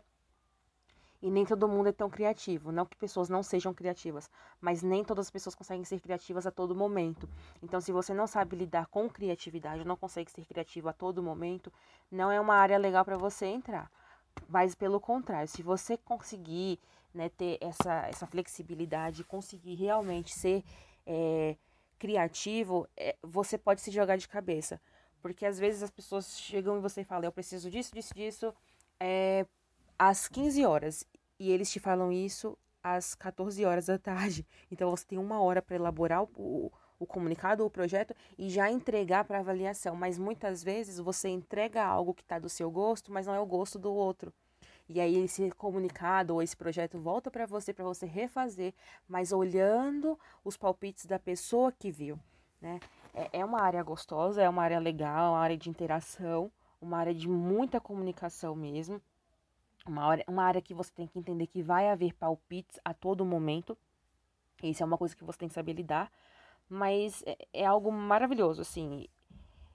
E 1.26 1.30
nem 1.30 1.44
todo 1.44 1.66
mundo 1.66 1.88
é 1.88 1.92
tão 1.92 2.08
criativo. 2.08 2.70
Não 2.70 2.86
que 2.86 2.96
pessoas 2.96 3.28
não 3.28 3.42
sejam 3.42 3.74
criativas, 3.74 4.30
mas 4.60 4.80
nem 4.80 5.02
todas 5.02 5.26
as 5.26 5.30
pessoas 5.32 5.56
conseguem 5.56 5.82
ser 5.82 5.98
criativas 5.98 6.46
a 6.46 6.52
todo 6.52 6.72
momento. 6.72 7.28
Então, 7.60 7.80
se 7.80 7.90
você 7.90 8.14
não 8.14 8.28
sabe 8.28 8.54
lidar 8.54 8.86
com 8.86 9.10
criatividade, 9.10 9.84
não 9.84 9.96
consegue 9.96 10.30
ser 10.30 10.44
criativo 10.46 10.88
a 10.88 10.92
todo 10.92 11.20
momento, 11.20 11.72
não 12.12 12.30
é 12.30 12.40
uma 12.40 12.54
área 12.54 12.78
legal 12.78 13.04
para 13.04 13.18
você 13.18 13.46
entrar. 13.46 13.90
Mas 14.48 14.76
pelo 14.76 15.00
contrário, 15.00 15.48
se 15.48 15.64
você 15.64 15.96
conseguir 15.96 16.78
né, 17.12 17.28
ter 17.28 17.58
essa, 17.60 18.06
essa 18.06 18.24
flexibilidade, 18.24 19.24
conseguir 19.24 19.74
realmente 19.74 20.32
ser 20.32 20.62
é, 21.04 21.56
criativo, 21.98 22.86
é, 22.96 23.16
você 23.20 23.58
pode 23.58 23.80
se 23.80 23.90
jogar 23.90 24.16
de 24.16 24.28
cabeça. 24.28 24.80
Porque 25.20 25.44
às 25.44 25.58
vezes 25.58 25.82
as 25.82 25.90
pessoas 25.90 26.38
chegam 26.38 26.76
e 26.76 26.80
você 26.80 27.02
fala, 27.02 27.24
eu 27.24 27.32
preciso 27.32 27.68
disso, 27.68 27.92
disso, 27.92 28.14
disso, 28.14 28.54
é, 29.00 29.44
às 29.98 30.28
15 30.28 30.64
horas. 30.64 31.04
E 31.38 31.50
eles 31.50 31.70
te 31.70 31.78
falam 31.78 32.10
isso 32.10 32.56
às 32.82 33.14
14 33.14 33.64
horas 33.64 33.86
da 33.86 33.98
tarde. 33.98 34.46
Então 34.70 34.90
você 34.90 35.04
tem 35.04 35.18
uma 35.18 35.40
hora 35.40 35.62
para 35.62 35.76
elaborar 35.76 36.22
o, 36.22 36.28
o, 36.36 36.72
o 36.98 37.06
comunicado 37.06 37.62
ou 37.62 37.68
o 37.68 37.70
projeto 37.70 38.14
e 38.38 38.48
já 38.48 38.70
entregar 38.70 39.24
para 39.24 39.38
avaliação. 39.38 39.94
Mas 39.94 40.18
muitas 40.18 40.62
vezes 40.62 40.98
você 40.98 41.28
entrega 41.28 41.84
algo 41.84 42.14
que 42.14 42.22
está 42.22 42.38
do 42.38 42.48
seu 42.48 42.70
gosto, 42.70 43.12
mas 43.12 43.26
não 43.26 43.34
é 43.34 43.40
o 43.40 43.46
gosto 43.46 43.78
do 43.78 43.92
outro. 43.92 44.32
E 44.88 45.00
aí 45.00 45.16
esse 45.16 45.50
comunicado 45.52 46.34
ou 46.34 46.42
esse 46.42 46.56
projeto 46.56 46.98
volta 46.98 47.30
para 47.30 47.44
você 47.44 47.72
para 47.72 47.84
você 47.84 48.06
refazer, 48.06 48.72
mas 49.08 49.32
olhando 49.32 50.18
os 50.44 50.56
palpites 50.56 51.06
da 51.06 51.18
pessoa 51.18 51.72
que 51.72 51.90
viu, 51.90 52.18
né? 52.60 52.78
É, 53.12 53.40
é 53.40 53.44
uma 53.44 53.60
área 53.60 53.82
gostosa, 53.82 54.42
é 54.42 54.48
uma 54.48 54.62
área 54.62 54.78
legal, 54.78 55.32
uma 55.32 55.40
área 55.40 55.56
de 55.56 55.68
interação, 55.68 56.52
uma 56.80 56.98
área 56.98 57.14
de 57.14 57.28
muita 57.28 57.80
comunicação 57.80 58.54
mesmo. 58.54 59.02
Uma 59.86 60.04
área, 60.04 60.24
uma 60.26 60.42
área 60.42 60.60
que 60.60 60.74
você 60.74 60.90
tem 60.92 61.06
que 61.06 61.18
entender 61.18 61.46
que 61.46 61.62
vai 61.62 61.88
haver 61.88 62.14
palpites 62.14 62.80
a 62.84 62.92
todo 62.92 63.24
momento. 63.24 63.76
Isso 64.62 64.82
é 64.82 64.86
uma 64.86 64.98
coisa 64.98 65.14
que 65.14 65.24
você 65.24 65.38
tem 65.38 65.48
que 65.48 65.54
saber 65.54 65.74
lidar. 65.74 66.10
Mas 66.68 67.22
é, 67.26 67.36
é 67.52 67.66
algo 67.66 67.92
maravilhoso, 67.92 68.62
assim. 68.62 69.06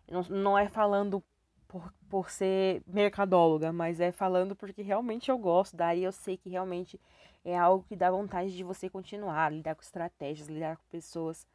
Não, 0.10 0.22
não 0.24 0.58
é 0.58 0.68
falando 0.68 1.24
por, 1.72 1.94
por 2.10 2.30
ser 2.30 2.84
mercadóloga, 2.86 3.72
mas 3.72 4.02
é 4.02 4.12
falando 4.12 4.56
porque 4.56 4.82
realmente 4.82 5.32
eu 5.32 5.38
gosto 5.38 5.78
da 5.78 5.88
área 5.88 6.02
eu 6.02 6.12
sei 6.12 6.36
que 6.36 6.50
realmente 6.50 7.00
é 7.46 7.58
algo 7.58 7.86
que 7.88 7.96
dá 7.96 8.12
vontade 8.12 8.56
de 8.56 8.64
você 8.64 8.90
continuar, 8.90 9.52
lidar 9.52 9.76
com 9.76 9.82
estratégias, 9.82 10.50
lidar 10.50 10.76
com 10.76 10.84
pessoas 10.92 11.48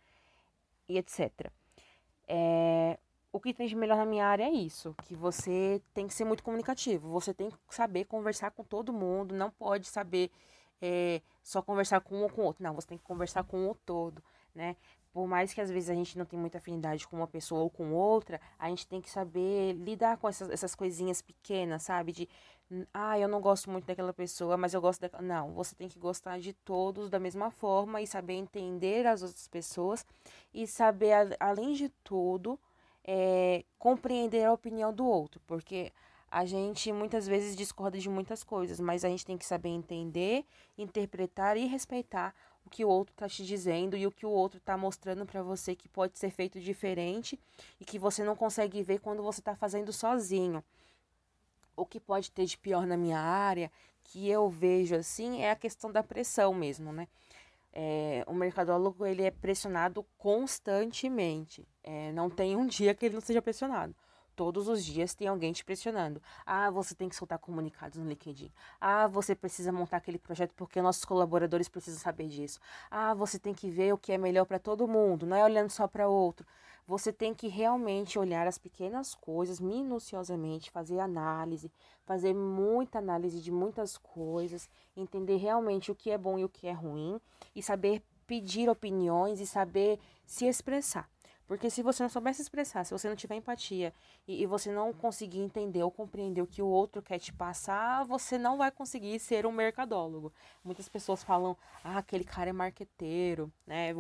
e 0.89 0.97
etc. 0.97 1.53
É, 2.27 2.99
o 3.37 3.41
que 3.41 3.53
tem 3.53 3.67
de 3.67 3.77
melhor 3.77 3.99
na 3.99 4.07
minha 4.07 4.27
área 4.27 4.45
é 4.45 4.51
isso, 4.51 4.95
que 5.05 5.15
você 5.15 5.83
tem 5.93 6.07
que 6.07 6.15
ser 6.15 6.25
muito 6.25 6.43
comunicativo, 6.43 7.09
você 7.09 7.35
tem 7.35 7.51
que 7.51 7.57
saber 7.69 8.05
conversar 8.05 8.51
com 8.51 8.65
todo 8.65 8.93
mundo, 8.93 9.35
não 9.35 9.51
pode 9.51 9.87
saber 9.89 10.31
é, 10.81 11.21
só 11.43 11.61
conversar 11.61 12.01
com 12.01 12.17
um 12.17 12.23
ou 12.23 12.31
com 12.31 12.43
outro, 12.43 12.63
não, 12.63 12.75
você 12.75 12.89
tem 12.89 12.99
que 12.99 13.05
conversar 13.05 13.45
com 13.45 13.69
o 13.69 13.75
todo, 13.75 14.23
né? 14.55 14.77
por 15.17 15.27
mais 15.27 15.55
que 15.55 15.63
às 15.63 15.71
vezes 15.71 15.89
a 15.89 15.95
gente 15.95 16.19
não 16.19 16.27
tenha 16.27 16.39
muita 16.39 16.59
afinidade 16.59 17.09
com 17.09 17.17
uma 17.17 17.27
pessoa 17.27 17.63
ou 17.63 17.71
com 17.71 17.95
outra, 17.95 18.39
a 18.59 18.69
gente 18.69 18.87
tem 18.87 19.01
que 19.01 19.11
saber 19.11 19.73
lidar 19.73 20.19
com 20.19 20.29
essas, 20.29 20.51
essas 20.51 20.75
coisinhas 20.75 21.23
pequenas, 21.23 21.85
sabe? 21.85 22.13
De, 22.13 22.29
ah, 22.93 23.19
eu 23.19 23.27
não 23.27 23.41
gosto 23.41 23.71
muito 23.71 23.87
daquela 23.87 24.13
pessoa, 24.13 24.59
mas 24.59 24.75
eu 24.75 24.81
gosto 24.83 25.01
daquela. 25.01 25.23
Não, 25.23 25.55
você 25.55 25.75
tem 25.75 25.89
que 25.89 25.99
gostar 25.99 26.39
de 26.39 26.53
todos 26.53 27.09
da 27.09 27.19
mesma 27.19 27.51
forma 27.51 28.03
e 28.03 28.07
saber 28.07 28.35
entender 28.35 29.07
as 29.07 29.23
outras 29.23 29.49
pessoas 29.49 30.05
e 30.53 30.67
saber, 30.67 31.35
além 31.41 31.73
de 31.73 31.89
tudo, 32.05 32.61
é, 33.07 33.65
compreender 33.79 34.45
a 34.45 34.53
opinião 34.53 34.93
do 34.93 35.07
outro, 35.07 35.41
porque 35.47 35.93
a 36.29 36.45
gente 36.45 36.93
muitas 36.93 37.27
vezes 37.27 37.57
discorda 37.57 37.99
de 37.99 38.09
muitas 38.09 38.43
coisas, 38.43 38.81
mas 38.81 39.05
a 39.05 39.09
gente 39.09 39.25
tem 39.25 39.39
que 39.39 39.47
saber 39.47 39.69
entender, 39.69 40.45
interpretar 40.77 41.57
e 41.57 41.67
respeitar 41.67 42.35
o 42.65 42.69
que 42.69 42.85
o 42.85 42.89
outro 42.89 43.13
está 43.13 43.29
te 43.29 43.47
dizendo 43.47 43.97
e 43.97 44.07
o 44.07 44.11
que 44.11 44.27
o 44.27 44.31
outro 44.31 44.59
está 44.59 44.77
mostrando 44.77 45.25
para 45.25 45.41
você 45.41 45.77
que 45.77 45.89
pode 45.89 46.19
ser 46.19 46.31
feito 46.31 46.61
diferente 46.61 47.39
e 47.81 47.85
que 47.85 47.97
você 47.97 48.25
não 48.25 48.35
consegue 48.35 48.83
ver 48.83 48.99
quando 48.99 49.23
você 49.23 49.41
está 49.41 49.55
fazendo 49.55 49.93
sozinho. 49.93 50.65
O 51.77 51.87
que 51.87 52.01
pode 52.01 52.31
ter 52.33 52.45
de 52.45 52.59
pior 52.59 52.85
na 52.87 52.97
minha 52.97 53.21
área, 53.21 53.71
que 54.03 54.29
eu 54.29 54.49
vejo 54.49 54.97
assim, 54.97 55.43
é 55.43 55.53
a 55.53 55.57
questão 55.57 55.93
da 55.93 56.03
pressão 56.03 56.53
mesmo, 56.53 56.93
né? 56.93 57.07
É, 57.79 58.25
o 58.27 58.33
mercadólogo 58.33 59.05
ele 59.05 59.23
é 59.23 59.31
pressionado 59.31 60.03
constantemente. 60.17 61.69
É, 61.85 62.11
não 62.13 62.31
tem 62.31 62.57
um 62.57 62.67
dia 62.67 62.95
que 62.95 63.05
ele 63.05 63.17
não 63.17 63.21
seja 63.21 63.43
pressionado. 63.43 63.95
Todos 64.35 64.67
os 64.67 64.83
dias 64.83 65.15
tem 65.15 65.29
alguém 65.29 65.53
te 65.53 65.63
pressionando. 65.63 66.23
Ah, 66.47 66.71
você 66.71 66.95
tem 66.95 67.07
que 67.07 67.15
soltar 67.15 67.39
comunicados 67.39 67.99
no 67.99 68.09
LinkedIn. 68.09 68.51
Ah, 68.81 69.07
você 69.07 69.35
precisa 69.35 69.71
montar 69.73 69.99
aquele 69.99 70.19
projeto 70.19 70.55
porque 70.55 70.81
nossos 70.81 71.05
colaboradores 71.05 71.69
precisam 71.69 72.01
saber 72.01 72.29
disso. 72.29 72.59
Ah, 72.91 73.13
você 73.13 73.39
tem 73.39 73.53
que 73.53 73.69
ver 73.69 73.93
o 73.93 73.99
que 73.99 74.11
é 74.11 74.17
melhor 74.17 74.47
para 74.47 74.59
todo 74.59 74.89
mundo, 74.89 75.27
não 75.27 75.37
é 75.37 75.45
olhando 75.45 75.69
só 75.69 75.87
para 75.87 76.09
outro. 76.09 76.47
Você 76.87 77.13
tem 77.13 77.35
que 77.35 77.49
realmente 77.49 78.17
olhar 78.17 78.47
as 78.47 78.59
pequenas 78.59 79.15
coisas 79.15 79.59
minuciosamente, 79.59 80.71
fazer 80.71 81.01
análise, 81.01 81.71
fazer 82.05 82.33
muita 82.33 82.99
análise 82.99 83.41
de 83.41 83.51
muitas 83.51 83.99
coisas, 83.99 84.71
entender 84.97 85.37
realmente 85.37 85.91
o 85.91 85.97
que 85.97 86.13
é 86.13 86.19
bom 86.19 86.39
e 86.39 86.45
o 86.45 86.49
que 86.49 86.69
é 86.69 86.73
ruim 86.73 87.21
e 87.55 87.63
saber 87.63 88.03
pedir 88.25 88.69
opiniões 88.69 89.41
e 89.41 89.47
saber 89.47 89.99
se 90.25 90.47
expressar. 90.47 91.09
Porque 91.47 91.71
se 91.71 91.83
você 91.83 92.03
não 92.03 92.11
souber 92.11 92.35
se 92.35 92.43
expressar, 92.43 92.85
se 92.85 92.93
você 92.93 93.09
não 93.09 93.15
tiver 93.15 93.37
empatia 93.37 93.93
e, 94.27 94.43
e, 94.43 94.47
você 94.47 94.73
não 94.73 94.93
conseguir 94.93 95.39
entender 95.39 95.83
ou 95.83 95.91
compreender 95.93 96.43
o 96.43 96.47
que 96.47 96.61
o 96.61 96.67
outro 96.67 97.01
quer 97.01 97.21
te 97.21 97.33
passar, 97.33 98.05
você 98.05 98.37
não 98.37 98.57
vai 98.59 98.71
conseguir 98.71 99.19
ser 99.21 99.47
um 99.47 99.53
mercadólogo. 99.53 100.33
Muitas 100.65 100.89
pessoas 100.89 101.23
falam, 101.23 101.57
ah, 101.85 101.99
aquele 101.99 102.25
cara 102.25 102.51
é 102.51 102.53
marqueteiro, 102.53 103.53
né? 103.65 103.95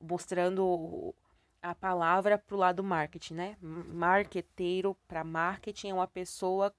Mostrando 0.00 1.14
a 1.62 1.74
palavra 1.74 2.38
pro 2.38 2.56
lado 2.56 2.82
marketing, 2.82 3.34
né? 3.34 3.56
Marqueteiro 3.60 4.96
para 5.06 5.24
marketing 5.24 5.90
é 5.90 5.94
uma 5.94 6.06
pessoa 6.06 6.72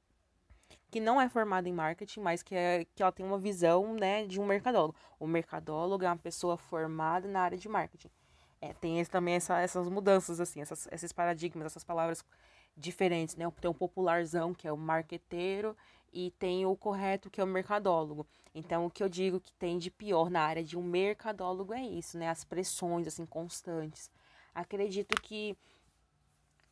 que 0.90 1.00
não 1.00 1.22
é 1.22 1.30
formada 1.30 1.70
em 1.70 1.74
marketing, 1.74 2.22
mas 2.22 2.42
que, 2.42 2.56
é, 2.56 2.86
que 2.96 3.04
ela 3.04 3.12
tem 3.12 3.26
uma 3.26 3.38
visão, 3.38 3.94
né, 3.94 4.26
de 4.26 4.40
um 4.40 4.46
mercadólogo. 4.46 4.96
O 5.20 5.28
mercadólogo 5.28 6.04
é 6.04 6.08
uma 6.08 6.18
pessoa 6.18 6.58
formada 6.58 7.28
na 7.28 7.42
área 7.42 7.58
de 7.58 7.70
marketing. 7.70 8.10
É, 8.62 8.74
tem 8.74 9.00
esse, 9.00 9.10
também 9.10 9.36
essa, 9.36 9.60
essas 9.60 9.88
mudanças, 9.88 10.40
assim, 10.40 10.62
essas, 10.62 10.88
esses 10.92 11.14
paradigmas, 11.14 11.68
essas 11.68 11.84
palavras 11.84 12.26
diferentes, 12.76 13.36
né? 13.36 13.50
Tem 13.62 13.70
o 13.70 13.74
popularzão, 13.74 14.54
que 14.54 14.68
é 14.68 14.72
o 14.72 14.78
marqueteiro, 14.78 15.76
e 16.12 16.32
tem 16.32 16.66
o 16.66 16.76
correto, 16.76 17.30
que 17.30 17.40
é 17.40 17.44
o 17.44 17.48
mercadólogo. 17.48 18.26
Então, 18.54 18.86
o 18.86 18.90
que 18.90 19.04
eu 19.04 19.10
digo 19.10 19.40
que 19.40 19.54
tem 19.54 19.78
de 19.78 19.92
pior 19.92 20.30
na 20.30 20.42
área 20.42 20.64
de 20.64 20.78
um 20.78 20.84
mercadólogo 20.84 21.74
é 21.74 21.84
isso, 21.84 22.18
né? 22.18 22.30
As 22.30 22.44
pressões, 22.44 23.08
assim, 23.08 23.26
constantes. 23.26 24.10
Acredito 24.60 25.20
que 25.22 25.58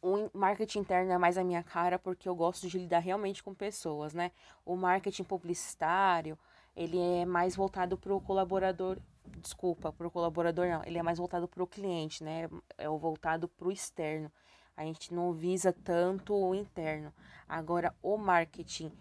o 0.01 0.29
marketing 0.33 0.79
interno 0.79 1.11
é 1.11 1.17
mais 1.17 1.37
a 1.37 1.43
minha 1.43 1.63
cara, 1.63 1.97
porque 1.97 2.27
eu 2.27 2.35
gosto 2.35 2.67
de 2.67 2.77
lidar 2.77 2.99
realmente 2.99 3.43
com 3.43 3.53
pessoas, 3.53 4.13
né? 4.13 4.31
O 4.65 4.75
marketing 4.75 5.23
publicitário, 5.23 6.37
ele 6.75 6.99
é 6.99 7.25
mais 7.25 7.55
voltado 7.55 7.97
para 7.97 8.13
o 8.13 8.21
colaborador 8.21 8.97
desculpa, 9.41 9.91
para 9.91 10.07
o 10.07 10.11
colaborador 10.11 10.67
não, 10.67 10.83
ele 10.85 10.97
é 10.97 11.03
mais 11.03 11.17
voltado 11.17 11.47
para 11.47 11.63
o 11.63 11.67
cliente, 11.67 12.23
né? 12.23 12.49
É 12.77 12.89
o 12.89 12.97
voltado 12.97 13.47
para 13.47 13.67
o 13.67 13.71
externo. 13.71 14.31
A 14.75 14.83
gente 14.85 15.13
não 15.13 15.33
visa 15.33 15.73
tanto 15.73 16.33
o 16.33 16.53
interno. 16.53 17.11
Agora, 17.47 17.93
o 18.01 18.17
marketing 18.17 18.91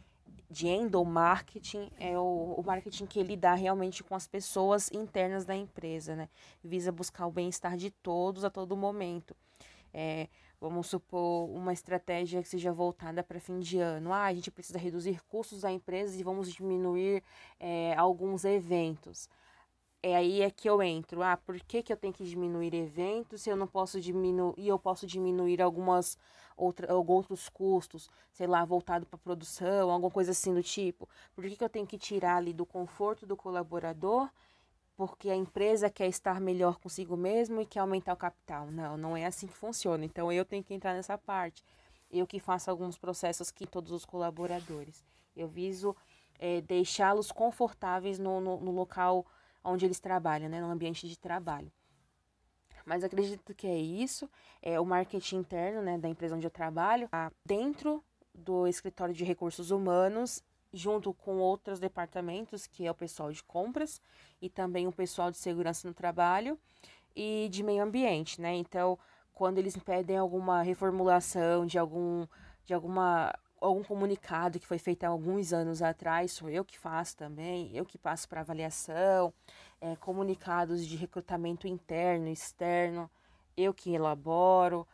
de 0.50 0.68
endomarketing 0.68 1.90
é 1.98 2.18
o, 2.18 2.54
o 2.56 2.62
marketing 2.64 3.06
que 3.06 3.18
ele 3.18 3.36
dá 3.36 3.54
realmente 3.54 4.04
com 4.04 4.14
as 4.14 4.26
pessoas 4.26 4.90
internas 4.92 5.44
da 5.44 5.54
empresa, 5.54 6.14
né? 6.14 6.28
Visa 6.62 6.92
buscar 6.92 7.26
o 7.26 7.32
bem-estar 7.32 7.76
de 7.76 7.90
todos 7.90 8.44
a 8.44 8.50
todo 8.50 8.76
momento. 8.76 9.36
É, 9.92 10.28
vamos 10.60 10.88
supor 10.88 11.48
uma 11.50 11.72
estratégia 11.72 12.42
que 12.42 12.48
seja 12.48 12.72
voltada 12.72 13.22
para 13.22 13.40
fim 13.40 13.58
de 13.58 13.78
ano. 13.78 14.12
Ah, 14.12 14.26
a 14.26 14.34
gente 14.34 14.50
precisa 14.50 14.78
reduzir 14.78 15.22
custos 15.24 15.62
da 15.62 15.72
empresa 15.72 16.18
e 16.18 16.22
vamos 16.22 16.52
diminuir 16.52 17.22
é, 17.58 17.94
alguns 17.96 18.44
eventos. 18.44 19.28
É 20.06 20.14
aí 20.14 20.40
é 20.40 20.48
que 20.52 20.70
eu 20.70 20.80
entro. 20.80 21.20
Ah, 21.20 21.36
por 21.36 21.58
que, 21.58 21.82
que 21.82 21.92
eu 21.92 21.96
tenho 21.96 22.12
que 22.12 22.24
diminuir 22.24 22.72
eventos 22.72 23.42
se 23.42 23.50
eu 23.50 23.56
não 23.56 23.66
posso 23.66 24.00
diminuir 24.00 24.54
e 24.56 24.68
eu 24.68 24.78
posso 24.78 25.04
diminuir 25.04 25.60
algumas 25.60 26.16
outra, 26.56 26.94
outros 26.94 27.48
custos, 27.48 28.08
sei 28.30 28.46
lá, 28.46 28.64
voltado 28.64 29.04
para 29.04 29.18
produção, 29.18 29.90
alguma 29.90 30.08
coisa 30.12 30.30
assim 30.30 30.54
do 30.54 30.62
tipo? 30.62 31.08
Por 31.34 31.42
que, 31.42 31.56
que 31.56 31.64
eu 31.64 31.68
tenho 31.68 31.88
que 31.88 31.98
tirar 31.98 32.36
ali 32.36 32.52
do 32.52 32.64
conforto 32.64 33.26
do 33.26 33.36
colaborador? 33.36 34.30
Porque 34.96 35.28
a 35.28 35.34
empresa 35.34 35.90
quer 35.90 36.06
estar 36.06 36.40
melhor 36.40 36.78
consigo 36.78 37.16
mesmo 37.16 37.60
e 37.60 37.66
quer 37.66 37.80
aumentar 37.80 38.12
o 38.12 38.16
capital. 38.16 38.70
Não, 38.70 38.96
não 38.96 39.16
é 39.16 39.26
assim 39.26 39.48
que 39.48 39.56
funciona. 39.56 40.04
Então 40.04 40.30
eu 40.30 40.44
tenho 40.44 40.62
que 40.62 40.72
entrar 40.72 40.94
nessa 40.94 41.18
parte. 41.18 41.64
Eu 42.08 42.28
que 42.28 42.38
faço 42.38 42.70
alguns 42.70 42.96
processos 42.96 43.50
que 43.50 43.66
todos 43.66 43.90
os 43.90 44.04
colaboradores. 44.04 45.04
Eu 45.36 45.48
viso 45.48 45.96
é, 46.38 46.60
deixá-los 46.60 47.32
confortáveis 47.32 48.20
no, 48.20 48.40
no, 48.40 48.60
no 48.60 48.70
local 48.70 49.26
onde 49.66 49.84
eles 49.84 50.00
trabalham, 50.00 50.48
né, 50.48 50.60
no 50.60 50.70
ambiente 50.70 51.08
de 51.08 51.18
trabalho. 51.18 51.70
Mas 52.84 53.02
acredito 53.02 53.54
que 53.54 53.66
é 53.66 53.76
isso, 53.76 54.30
é 54.62 54.78
o 54.78 54.86
marketing 54.86 55.38
interno, 55.38 55.82
né, 55.82 55.98
da 55.98 56.08
empresa 56.08 56.36
onde 56.36 56.46
eu 56.46 56.50
trabalho, 56.50 57.08
tá 57.08 57.32
dentro 57.44 58.02
do 58.32 58.66
escritório 58.66 59.12
de 59.12 59.24
recursos 59.24 59.70
humanos, 59.70 60.42
junto 60.72 61.12
com 61.12 61.38
outros 61.38 61.80
departamentos, 61.80 62.66
que 62.66 62.86
é 62.86 62.90
o 62.90 62.94
pessoal 62.94 63.32
de 63.32 63.42
compras 63.42 64.00
e 64.40 64.48
também 64.48 64.86
o 64.86 64.92
pessoal 64.92 65.30
de 65.30 65.38
segurança 65.38 65.88
no 65.88 65.94
trabalho 65.94 66.58
e 67.14 67.48
de 67.50 67.62
meio 67.62 67.82
ambiente, 67.82 68.40
né? 68.40 68.54
Então, 68.54 68.98
quando 69.32 69.58
eles 69.58 69.76
pedem 69.76 70.16
alguma 70.16 70.62
reformulação 70.62 71.66
de 71.66 71.78
algum 71.78 72.26
de 72.64 72.74
alguma 72.74 73.32
algum 73.60 73.82
comunicado 73.82 74.58
que 74.60 74.66
foi 74.66 74.78
feito 74.78 75.04
há 75.04 75.08
alguns 75.08 75.52
anos 75.52 75.82
atrás, 75.82 76.32
sou 76.32 76.48
eu 76.48 76.64
que 76.64 76.78
faço 76.78 77.16
também, 77.16 77.70
eu 77.74 77.84
que 77.84 77.98
passo 77.98 78.28
para 78.28 78.40
avaliação, 78.40 79.32
é, 79.80 79.96
comunicados 79.96 80.86
de 80.86 80.96
recrutamento 80.96 81.66
interno, 81.66 82.28
externo, 82.28 83.10
eu 83.56 83.72
que 83.72 83.94
elaboro, 83.94 84.86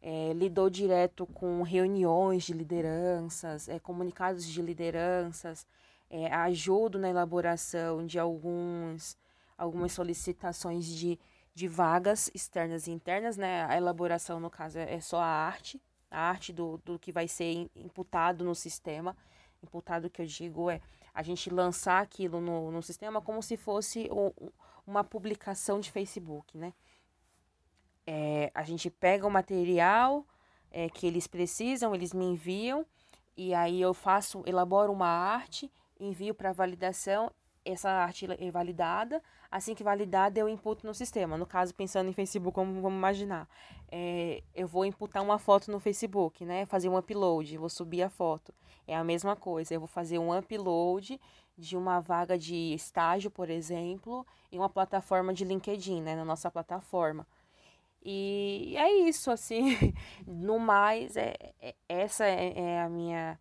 é, 0.00 0.32
lidou 0.32 0.70
direto 0.70 1.26
com 1.26 1.62
reuniões 1.62 2.44
de 2.44 2.52
lideranças, 2.52 3.68
é, 3.68 3.78
comunicados 3.78 4.46
de 4.46 4.62
lideranças, 4.62 5.66
é, 6.10 6.32
ajudo 6.32 6.98
na 6.98 7.08
elaboração 7.10 8.06
de 8.06 8.18
alguns, 8.18 9.16
algumas 9.56 9.92
solicitações 9.92 10.86
de, 10.86 11.18
de 11.54 11.68
vagas 11.68 12.30
externas 12.34 12.86
e 12.86 12.90
internas, 12.92 13.36
né? 13.36 13.64
A 13.66 13.76
elaboração, 13.76 14.40
no 14.40 14.50
caso, 14.50 14.78
é, 14.78 14.94
é 14.94 15.00
só 15.00 15.18
a 15.18 15.26
arte, 15.26 15.80
a 16.10 16.20
arte 16.20 16.52
do, 16.52 16.78
do 16.84 16.98
que 16.98 17.12
vai 17.12 17.28
ser 17.28 17.68
imputado 17.74 18.44
no 18.44 18.54
sistema. 18.54 19.16
Imputado 19.62 20.10
que 20.10 20.22
eu 20.22 20.26
digo 20.26 20.70
é 20.70 20.80
a 21.12 21.22
gente 21.22 21.50
lançar 21.50 22.00
aquilo 22.00 22.40
no, 22.40 22.70
no 22.70 22.82
sistema 22.82 23.20
como 23.20 23.42
se 23.42 23.56
fosse 23.56 24.08
o, 24.10 24.32
uma 24.86 25.02
publicação 25.02 25.80
de 25.80 25.90
Facebook, 25.90 26.56
né? 26.56 26.72
É, 28.06 28.50
a 28.54 28.62
gente 28.62 28.88
pega 28.88 29.26
o 29.26 29.30
material 29.30 30.24
é, 30.70 30.88
que 30.88 31.06
eles 31.06 31.26
precisam, 31.26 31.94
eles 31.94 32.14
me 32.14 32.24
enviam, 32.24 32.86
e 33.36 33.52
aí 33.52 33.80
eu 33.80 33.92
faço, 33.92 34.42
elaboro 34.46 34.92
uma 34.92 35.08
arte, 35.08 35.70
envio 36.00 36.34
para 36.34 36.52
validação 36.52 37.30
essa 37.72 37.90
arte 37.90 38.26
é 38.38 38.50
validada. 38.50 39.22
Assim 39.50 39.74
que 39.74 39.82
validada, 39.82 40.38
eu 40.38 40.48
imputo 40.48 40.86
no 40.86 40.94
sistema. 40.94 41.36
No 41.36 41.46
caso, 41.46 41.74
pensando 41.74 42.08
em 42.08 42.12
Facebook, 42.12 42.54
como 42.54 42.80
vamos 42.80 42.98
imaginar. 42.98 43.48
É, 43.90 44.42
eu 44.54 44.66
vou 44.66 44.84
imputar 44.84 45.22
uma 45.22 45.38
foto 45.38 45.70
no 45.70 45.78
Facebook, 45.80 46.44
né? 46.44 46.66
Fazer 46.66 46.88
um 46.88 46.96
upload, 46.96 47.56
vou 47.56 47.68
subir 47.68 48.02
a 48.02 48.08
foto. 48.08 48.52
É 48.86 48.96
a 48.96 49.04
mesma 49.04 49.36
coisa. 49.36 49.74
Eu 49.74 49.80
vou 49.80 49.88
fazer 49.88 50.18
um 50.18 50.36
upload 50.36 51.20
de 51.56 51.76
uma 51.76 52.00
vaga 52.00 52.38
de 52.38 52.74
estágio, 52.74 53.30
por 53.30 53.50
exemplo, 53.50 54.26
em 54.52 54.58
uma 54.58 54.68
plataforma 54.68 55.34
de 55.34 55.44
LinkedIn, 55.44 56.02
né? 56.02 56.14
Na 56.14 56.24
nossa 56.24 56.50
plataforma. 56.50 57.26
E 58.02 58.74
é 58.76 58.90
isso, 59.08 59.30
assim. 59.30 59.76
No 60.26 60.58
mais, 60.58 61.16
é, 61.16 61.34
é 61.60 61.74
essa 61.88 62.24
é, 62.24 62.52
é 62.56 62.80
a 62.80 62.88
minha 62.88 63.38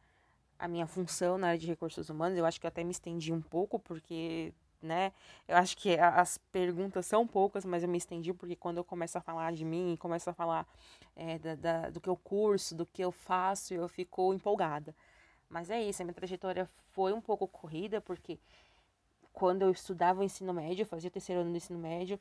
a 0.60 0.68
minha 0.68 0.88
função 0.88 1.38
na 1.38 1.48
área 1.48 1.60
de 1.60 1.68
recursos 1.68 2.10
humanos. 2.10 2.38
Eu 2.38 2.46
acho 2.46 2.60
que 2.60 2.66
eu 2.66 2.70
até 2.70 2.84
me 2.84 2.92
estendi 2.92 3.32
um 3.32 3.42
pouco, 3.42 3.80
porque, 3.80 4.54
né? 4.82 5.12
Eu 5.48 5.58
acho 5.58 5.78
que 5.78 5.98
as 5.98 6.38
perguntas 6.52 7.06
são 7.06 7.28
poucas, 7.28 7.66
mas 7.66 7.84
eu 7.84 7.90
me 7.90 7.98
estendi 7.98 8.34
porque 8.34 8.56
quando 8.56 8.78
eu 8.78 8.84
começo 8.84 9.18
a 9.18 9.22
falar 9.22 9.54
de 9.54 9.66
mim, 9.66 9.96
começo 10.00 10.30
a 10.30 10.34
falar 10.34 10.68
é, 11.16 11.38
da, 11.40 11.56
da, 11.56 11.90
do 11.90 12.02
que 12.02 12.10
eu 12.10 12.18
curso, 12.18 12.76
do 12.76 12.86
que 12.86 13.02
eu 13.02 13.12
faço, 13.12 13.74
eu 13.74 13.88
fico 13.88 14.34
empolgada. 14.34 14.96
Mas 15.50 15.70
é 15.70 15.82
isso, 15.82 16.02
a 16.02 16.06
minha 16.06 16.14
trajetória 16.14 16.66
foi 16.92 17.14
um 17.14 17.22
pouco 17.22 17.48
corrida, 17.48 18.02
porque 18.02 18.38
quando 19.32 19.62
eu 19.62 19.72
estudava 19.72 20.22
o 20.22 20.24
ensino 20.24 20.54
médio, 20.54 20.86
fazia 20.86 21.08
o 21.10 21.12
terceiro 21.12 21.42
ano 21.42 21.52
do 21.52 21.58
ensino 21.58 21.80
médio, 21.80 22.20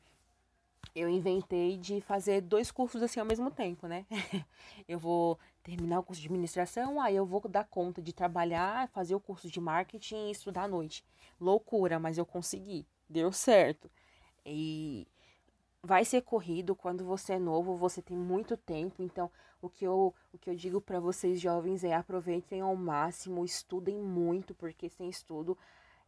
eu 0.95 1.09
inventei 1.09 1.77
de 1.77 2.01
fazer 2.01 2.41
dois 2.41 2.71
cursos 2.71 3.03
assim 3.03 3.21
ao 3.21 3.27
mesmo 3.27 3.51
tempo, 3.51 3.87
né? 3.87 4.07
eu 4.89 4.99
vou 4.99 5.39
terminar 5.63 6.01
o 6.01 6.03
curso 6.03 6.21
de 6.21 6.29
administração, 6.29 7.01
aí 7.01 7.17
eu 7.17 7.27
vou 7.27 7.41
dar 7.49 7.65
conta 7.65 8.01
de 8.01 8.13
trabalhar, 8.13 8.89
fazer 8.89 9.15
o 9.15 9.21
curso 9.21 9.51
de 9.51 9.61
marketing 9.61 10.29
e 10.29 10.31
estudar 10.31 10.65
à 10.65 10.69
noite. 10.69 11.05
Loucura, 11.41 11.99
mas 11.99 12.19
eu 12.19 12.25
consegui. 12.25 12.87
Deu 13.09 13.33
certo. 13.33 13.91
E 14.45 15.07
vai 15.83 16.05
ser 16.05 16.23
corrido 16.23 16.75
quando 16.75 17.05
você 17.05 17.35
é 17.35 17.39
novo, 17.39 17.77
você 17.77 18.03
tem 18.03 18.17
muito 18.17 18.57
tempo, 18.57 19.03
então 19.03 19.31
o 19.63 19.69
que 19.69 19.85
eu, 19.85 20.15
o 20.33 20.39
que 20.39 20.51
eu 20.51 20.55
digo 20.55 20.81
para 20.81 21.01
vocês 21.01 21.41
jovens 21.41 21.85
é 21.85 21.95
aproveitem 21.95 22.61
ao 22.61 22.75
máximo, 22.77 23.45
estudem 23.45 23.97
muito, 23.97 24.55
porque 24.55 24.89
sem 24.89 25.09
estudo 25.09 25.57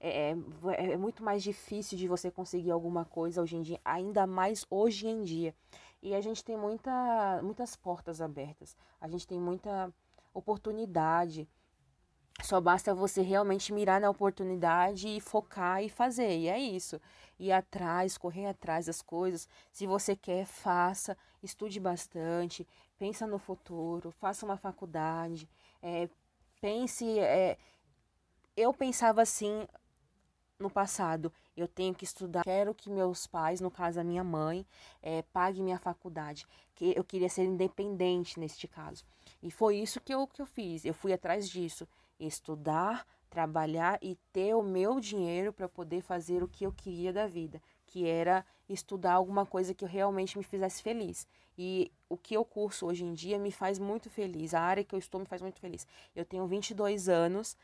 é, 0.01 0.31
é, 0.31 0.93
é 0.93 0.97
muito 0.97 1.23
mais 1.23 1.43
difícil 1.43 1.99
de 1.99 2.07
você 2.07 2.31
conseguir 2.31 2.71
alguma 2.71 3.05
coisa 3.05 3.43
hoje 3.43 3.57
em 3.57 3.63
dia, 3.63 3.81
ainda 3.85 4.27
mais 4.27 4.65
hoje 4.71 5.07
em 5.07 5.23
dia. 5.23 5.55
E 6.01 6.15
a 6.15 6.21
gente 6.21 6.45
tem 6.45 6.57
muita, 6.57 7.41
muitas 7.43 7.75
portas 7.75 8.21
abertas, 8.21 8.77
a 9.01 9.09
gente 9.09 9.27
tem 9.27 9.41
muita 9.41 9.93
oportunidade. 10.33 11.49
Só 12.41 12.61
basta 12.61 12.95
você 12.95 13.21
realmente 13.21 13.73
mirar 13.73 14.01
na 14.01 14.09
oportunidade 14.09 15.09
e 15.09 15.21
focar 15.21 15.83
e 15.83 15.89
fazer. 15.89 16.39
E 16.39 16.49
é 16.49 16.57
isso. 16.57 17.01
Ir 17.37 17.51
atrás, 17.51 18.17
correr 18.17 18.47
atrás 18.47 18.87
das 18.87 19.03
coisas. 19.03 19.49
Se 19.73 19.89
você 19.89 20.15
quer, 20.15 20.47
faça. 20.47 21.17
Estude 21.43 21.81
bastante. 21.81 22.65
Pensa 22.97 23.27
no 23.27 23.39
futuro. 23.39 24.13
Faça 24.13 24.47
uma 24.47 24.57
faculdade. 24.57 25.49
É, 25.83 26.09
pense. 26.61 27.19
É, 27.19 27.59
eu 28.57 28.73
pensava 28.73 29.23
assim 29.23 29.67
no 30.59 30.68
passado, 30.68 31.33
eu 31.57 31.68
tenho 31.68 31.94
que 31.94 32.05
estudar, 32.05 32.42
quero 32.42 32.75
que 32.75 32.90
meus 32.90 33.27
pais, 33.27 33.61
no 33.61 33.71
caso 33.71 34.01
a 34.01 34.05
minha 34.05 34.25
mãe, 34.25 34.66
é, 35.01 35.23
pague 35.33 35.62
minha 35.62 35.79
faculdade, 35.79 36.47
que 36.75 36.92
eu 36.97 37.05
queria 37.05 37.29
ser 37.29 37.44
independente 37.44 38.40
neste 38.40 38.66
caso. 38.66 39.05
E 39.42 39.51
foi 39.51 39.77
isso 39.77 40.01
que 40.01 40.12
eu, 40.12 40.27
que 40.27 40.42
eu 40.42 40.47
fiz, 40.47 40.85
eu 40.85 40.94
fui 40.94 41.12
atrás 41.12 41.49
disso, 41.49 41.87
estudar, 42.18 43.07
trabalhar 43.31 43.99
e 44.03 44.16
ter 44.33 44.55
o 44.55 44.62
meu 44.62 44.99
dinheiro 44.99 45.53
para 45.53 45.68
poder 45.68 46.01
fazer 46.01 46.42
o 46.42 46.49
que 46.49 46.64
eu 46.64 46.73
queria 46.73 47.12
da 47.12 47.27
vida, 47.27 47.62
que 47.87 48.07
era 48.07 48.44
estudar 48.68 49.12
alguma 49.12 49.47
coisa 49.47 49.73
que 49.73 49.85
realmente 49.85 50.37
me 50.37 50.42
fizesse 50.42 50.83
feliz. 50.83 51.27
E 51.57 51.92
o 52.09 52.16
que 52.16 52.35
eu 52.35 52.44
curso 52.44 52.87
hoje 52.87 53.05
em 53.05 53.12
dia 53.12 53.38
me 53.38 53.53
faz 53.53 53.79
muito 53.79 54.11
feliz, 54.11 54.55
a 54.55 54.61
área 54.61 54.85
que 54.85 54.94
eu 54.94 54.99
estou 54.99 55.21
me 55.21 55.27
faz 55.27 55.40
muito 55.40 55.61
feliz. 55.61 55.87
Eu 56.16 56.25
tenho 56.25 56.47
22 56.47 57.09
anos 57.09 57.57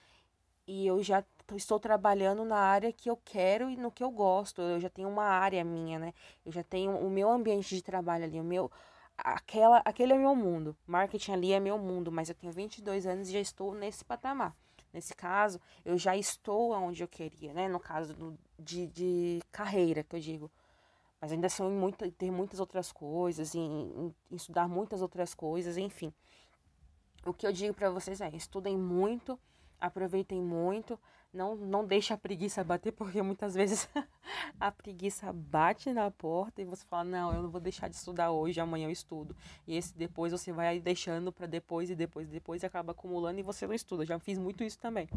e 0.67 0.87
eu 0.87 1.03
já 1.03 1.23
estou 1.53 1.79
trabalhando 1.79 2.45
na 2.45 2.57
área 2.57 2.93
que 2.93 3.11
eu 3.11 3.17
quero 3.25 3.69
e 3.71 3.77
no 3.77 3.91
que 3.91 4.03
eu 4.03 4.11
gosto. 4.11 4.63
Eu 4.63 4.81
já 4.81 4.89
tenho 4.89 5.09
uma 5.09 5.25
área 5.25 5.63
minha, 5.65 5.99
né? 5.99 6.15
Eu 6.45 6.53
já 6.53 6.63
tenho 6.63 6.97
o 6.97 7.11
meu 7.11 7.31
ambiente 7.31 7.75
de 7.75 7.83
trabalho 7.83 8.25
ali, 8.25 8.41
o 8.41 8.45
meu 8.45 8.71
aquela 9.17 9.79
aquele 9.85 10.13
é 10.13 10.19
meu 10.19 10.35
mundo. 10.35 10.77
Marketing 10.87 11.33
ali 11.33 11.53
é 11.53 11.61
meu 11.61 11.79
mundo, 11.79 12.11
mas 12.11 12.29
eu 12.29 12.35
tenho 12.35 12.53
22 12.53 13.07
anos 13.07 13.29
e 13.29 13.33
já 13.33 13.41
estou 13.41 13.75
nesse 13.75 14.05
patamar. 14.05 14.55
Nesse 14.93 15.15
caso, 15.15 15.61
eu 15.85 15.99
já 15.99 16.17
estou 16.17 16.73
onde 16.73 17.03
eu 17.03 17.09
queria, 17.09 17.53
né? 17.53 17.69
No 17.69 17.81
caso 17.81 18.15
do, 18.15 18.39
de, 18.59 18.87
de 18.87 19.43
carreira, 19.51 20.05
que 20.05 20.15
eu 20.15 20.21
digo. 20.21 20.51
Mas 21.21 21.33
ainda 21.33 21.49
são 21.49 21.69
em 21.71 21.75
muita, 21.75 22.09
ter 22.13 22.31
muitas 22.31 22.61
outras 22.61 22.93
coisas, 22.93 23.55
em, 23.55 23.61
em, 23.61 24.15
em 24.31 24.37
estudar 24.37 24.69
muitas 24.69 25.03
outras 25.03 25.35
coisas, 25.35 25.77
enfim. 25.77 26.13
O 27.27 27.33
que 27.33 27.47
eu 27.47 27.53
digo 27.53 27.75
para 27.75 27.91
vocês 27.91 28.21
é, 28.21 28.29
estudem 28.37 28.77
muito, 28.77 29.39
aproveitem 29.81 30.41
muito, 30.41 31.01
não, 31.35 31.57
não 31.57 31.85
deixe 31.85 32.13
a 32.13 32.17
preguiça 32.17 32.63
bater, 32.63 32.93
porque 32.93 33.21
muitas 33.21 33.55
vezes 33.55 33.89
a 34.59 34.71
preguiça 34.71 35.33
bate 35.33 35.93
na 35.93 36.11
porta 36.11 36.63
e 36.63 36.65
você 36.65 36.85
fala, 36.85 37.05
não, 37.05 37.35
eu 37.35 37.43
não 37.43 37.51
vou 37.51 37.61
deixar 37.61 37.89
de 37.89 37.97
estudar 37.97 38.31
hoje, 38.31 38.61
amanhã 38.61 38.87
eu 38.87 38.93
estudo. 38.93 39.37
E 39.67 39.77
esse 39.77 39.97
depois 39.97 40.33
você 40.33 40.53
vai 40.53 40.81
deixando 40.81 41.33
para 41.33 41.47
depois 41.47 41.91
e 41.91 41.95
depois 41.95 42.29
e 42.29 42.31
depois 42.31 42.63
e 42.63 42.67
acaba 42.67 42.93
acumulando 42.93 43.41
e 43.41 43.43
você 43.43 43.67
não 43.67 43.75
estuda. 43.75 44.07
Já 44.07 44.19
fiz 44.19 44.39
muito 44.39 44.63
isso 44.63 44.79
também. 44.79 45.09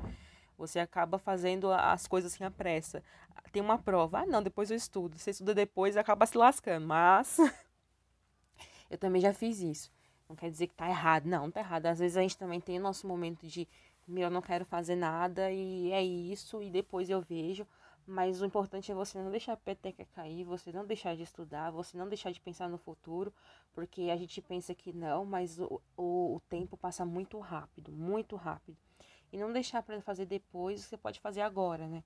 Você 0.58 0.80
acaba 0.80 1.20
fazendo 1.20 1.72
as 1.72 2.08
coisas 2.08 2.34
assim 2.34 2.44
à 2.44 2.50
pressa. 2.50 3.04
Tem 3.52 3.62
uma 3.62 3.78
prova, 3.78 4.22
ah, 4.22 4.26
não, 4.26 4.42
depois 4.42 4.72
eu 4.72 4.78
estudo. 4.78 5.18
Você 5.18 5.30
estuda 5.30 5.54
depois 5.54 5.96
acaba 5.96 6.26
se 6.26 6.36
lascando. 6.36 6.88
Mas 6.88 7.38
eu 8.90 8.98
também 8.98 9.22
já 9.22 9.34
fiz 9.34 9.62
isso. 9.62 9.92
Não 10.28 10.36
quer 10.36 10.50
dizer 10.50 10.68
que 10.68 10.74
tá 10.74 10.90
errado. 10.90 11.26
Não, 11.26 11.44
não 11.44 11.52
tá 11.52 11.60
errado. 11.60 11.86
Às 11.86 12.00
vezes 12.00 12.18
a 12.18 12.22
gente 12.22 12.38
também 12.38 12.60
tem 12.60 12.80
o 12.80 12.82
nosso 12.82 13.08
momento 13.08 13.46
de, 13.46 13.68
eu 14.16 14.30
não 14.30 14.42
quero 14.42 14.66
fazer 14.66 14.96
nada 14.96 15.52
e 15.52 15.92
é 15.92 16.04
isso, 16.04 16.62
e 16.62 16.70
depois 16.70 17.10
eu 17.10 17.22
vejo. 17.22 17.68
Mas 18.06 18.42
o 18.42 18.46
importante 18.46 18.90
é 18.90 18.96
você 18.96 19.22
não 19.22 19.30
deixar 19.30 19.54
a 19.54 19.58
peteca 19.58 20.06
cair, 20.16 20.46
você 20.46 20.72
não 20.72 20.86
deixar 20.86 21.16
de 21.16 21.24
estudar, 21.24 21.72
você 21.72 21.98
não 21.98 22.08
deixar 22.08 22.32
de 22.32 22.40
pensar 22.40 22.70
no 22.70 22.78
futuro, 22.78 23.34
porque 23.74 24.04
a 24.04 24.16
gente 24.16 24.42
pensa 24.42 24.74
que 24.74 24.94
não, 24.94 25.26
mas 25.26 25.60
o, 25.60 25.82
o, 25.98 26.36
o 26.36 26.40
tempo 26.48 26.78
passa 26.78 27.06
muito 27.06 27.38
rápido, 27.40 27.92
muito 27.92 28.38
rápido. 28.38 28.78
E 29.32 29.38
não 29.38 29.52
deixar 29.52 29.84
para 29.84 30.02
fazer 30.02 30.26
depois, 30.26 30.82
você 30.82 30.96
pode 30.96 31.20
fazer 31.20 31.42
agora, 31.42 31.86
né? 31.86 32.02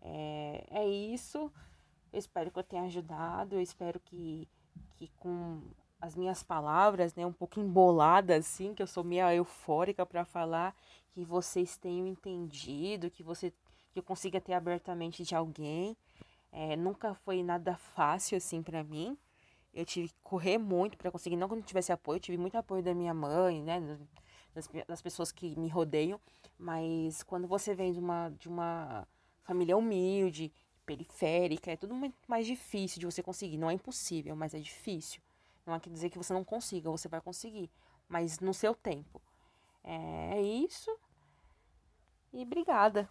É, 0.00 0.66
é 0.70 0.88
isso. 0.88 1.52
Eu 2.12 2.18
espero 2.18 2.50
que 2.50 2.58
eu 2.58 2.64
tenha 2.64 2.82
ajudado, 2.82 3.54
eu 3.54 3.60
espero 3.60 4.00
que, 4.00 4.48
que 4.96 5.08
com 5.18 5.62
as 6.00 6.14
minhas 6.14 6.42
palavras, 6.42 7.14
né, 7.14 7.26
um 7.26 7.32
pouco 7.32 7.60
emboladas 7.60 8.46
assim, 8.46 8.74
que 8.74 8.82
eu 8.82 8.86
sou 8.86 9.02
meio 9.02 9.28
eufórica 9.30 10.06
para 10.06 10.24
falar, 10.24 10.74
que 11.12 11.24
vocês 11.24 11.76
tenham 11.76 12.06
entendido, 12.06 13.10
que 13.10 13.22
você 13.22 13.52
que 13.92 13.98
eu 13.98 14.02
consiga 14.02 14.40
ter 14.40 14.52
abertamente 14.52 15.22
de 15.24 15.34
alguém. 15.34 15.96
É, 16.52 16.76
nunca 16.76 17.14
foi 17.14 17.42
nada 17.42 17.76
fácil 17.76 18.36
assim 18.36 18.62
para 18.62 18.84
mim. 18.84 19.16
Eu 19.74 19.84
tive 19.84 20.08
que 20.08 20.14
correr 20.22 20.58
muito 20.58 20.96
para 20.96 21.10
conseguir, 21.10 21.36
não 21.36 21.48
que 21.48 21.54
não 21.56 21.62
tivesse 21.62 21.92
apoio, 21.92 22.16
eu 22.16 22.20
tive 22.20 22.38
muito 22.38 22.56
apoio 22.56 22.82
da 22.82 22.94
minha 22.94 23.14
mãe, 23.14 23.62
né, 23.62 23.80
das, 24.54 24.68
das 24.86 25.02
pessoas 25.02 25.30
que 25.32 25.58
me 25.58 25.68
rodeiam, 25.68 26.20
mas 26.58 27.22
quando 27.22 27.46
você 27.46 27.74
vem 27.74 27.92
de 27.92 27.98
uma 27.98 28.30
de 28.30 28.48
uma 28.48 29.06
família 29.42 29.76
humilde, 29.76 30.52
periférica, 30.86 31.70
é 31.70 31.76
tudo 31.76 31.94
muito 31.94 32.16
mais 32.26 32.46
difícil 32.46 33.00
de 33.00 33.06
você 33.06 33.22
conseguir. 33.22 33.58
Não 33.58 33.70
é 33.70 33.74
impossível, 33.74 34.34
mas 34.36 34.54
é 34.54 34.58
difícil. 34.58 35.20
Não 35.68 35.74
é 35.74 35.80
quer 35.80 35.90
dizer 35.90 36.08
que 36.10 36.18
você 36.18 36.32
não 36.32 36.42
consiga, 36.42 36.90
você 36.90 37.08
vai 37.08 37.20
conseguir, 37.20 37.70
mas 38.08 38.40
no 38.40 38.54
seu 38.54 38.74
tempo. 38.74 39.20
É, 39.84 40.38
é 40.38 40.42
isso. 40.42 40.90
E 42.32 42.42
obrigada. 42.42 43.08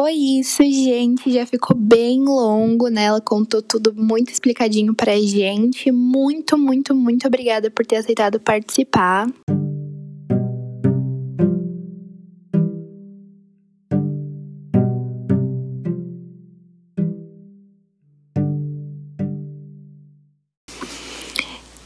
Foi 0.00 0.14
isso, 0.14 0.62
gente. 0.62 1.30
Já 1.30 1.44
ficou 1.44 1.76
bem 1.76 2.24
longo, 2.24 2.88
né? 2.88 3.04
Ela 3.04 3.20
contou 3.20 3.60
tudo 3.60 3.94
muito 3.94 4.32
explicadinho 4.32 4.94
pra 4.94 5.14
gente. 5.20 5.92
Muito, 5.92 6.56
muito, 6.56 6.94
muito 6.94 7.26
obrigada 7.26 7.70
por 7.70 7.84
ter 7.84 7.96
aceitado 7.96 8.40
participar. 8.40 9.26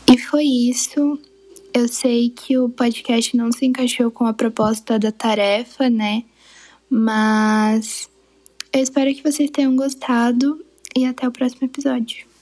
E 0.08 0.18
foi 0.18 0.44
isso. 0.44 1.18
Eu 1.74 1.88
sei 1.88 2.30
que 2.30 2.56
o 2.56 2.68
podcast 2.68 3.36
não 3.36 3.50
se 3.50 3.66
encaixou 3.66 4.08
com 4.12 4.24
a 4.24 4.32
proposta 4.32 5.00
da 5.00 5.10
tarefa, 5.10 5.90
né? 5.90 6.22
Mas 6.88 8.08
eu 8.72 8.82
espero 8.82 9.14
que 9.14 9.22
vocês 9.22 9.50
tenham 9.50 9.76
gostado 9.76 10.64
e 10.96 11.04
até 11.04 11.26
o 11.26 11.32
próximo 11.32 11.66
episódio. 11.66 12.33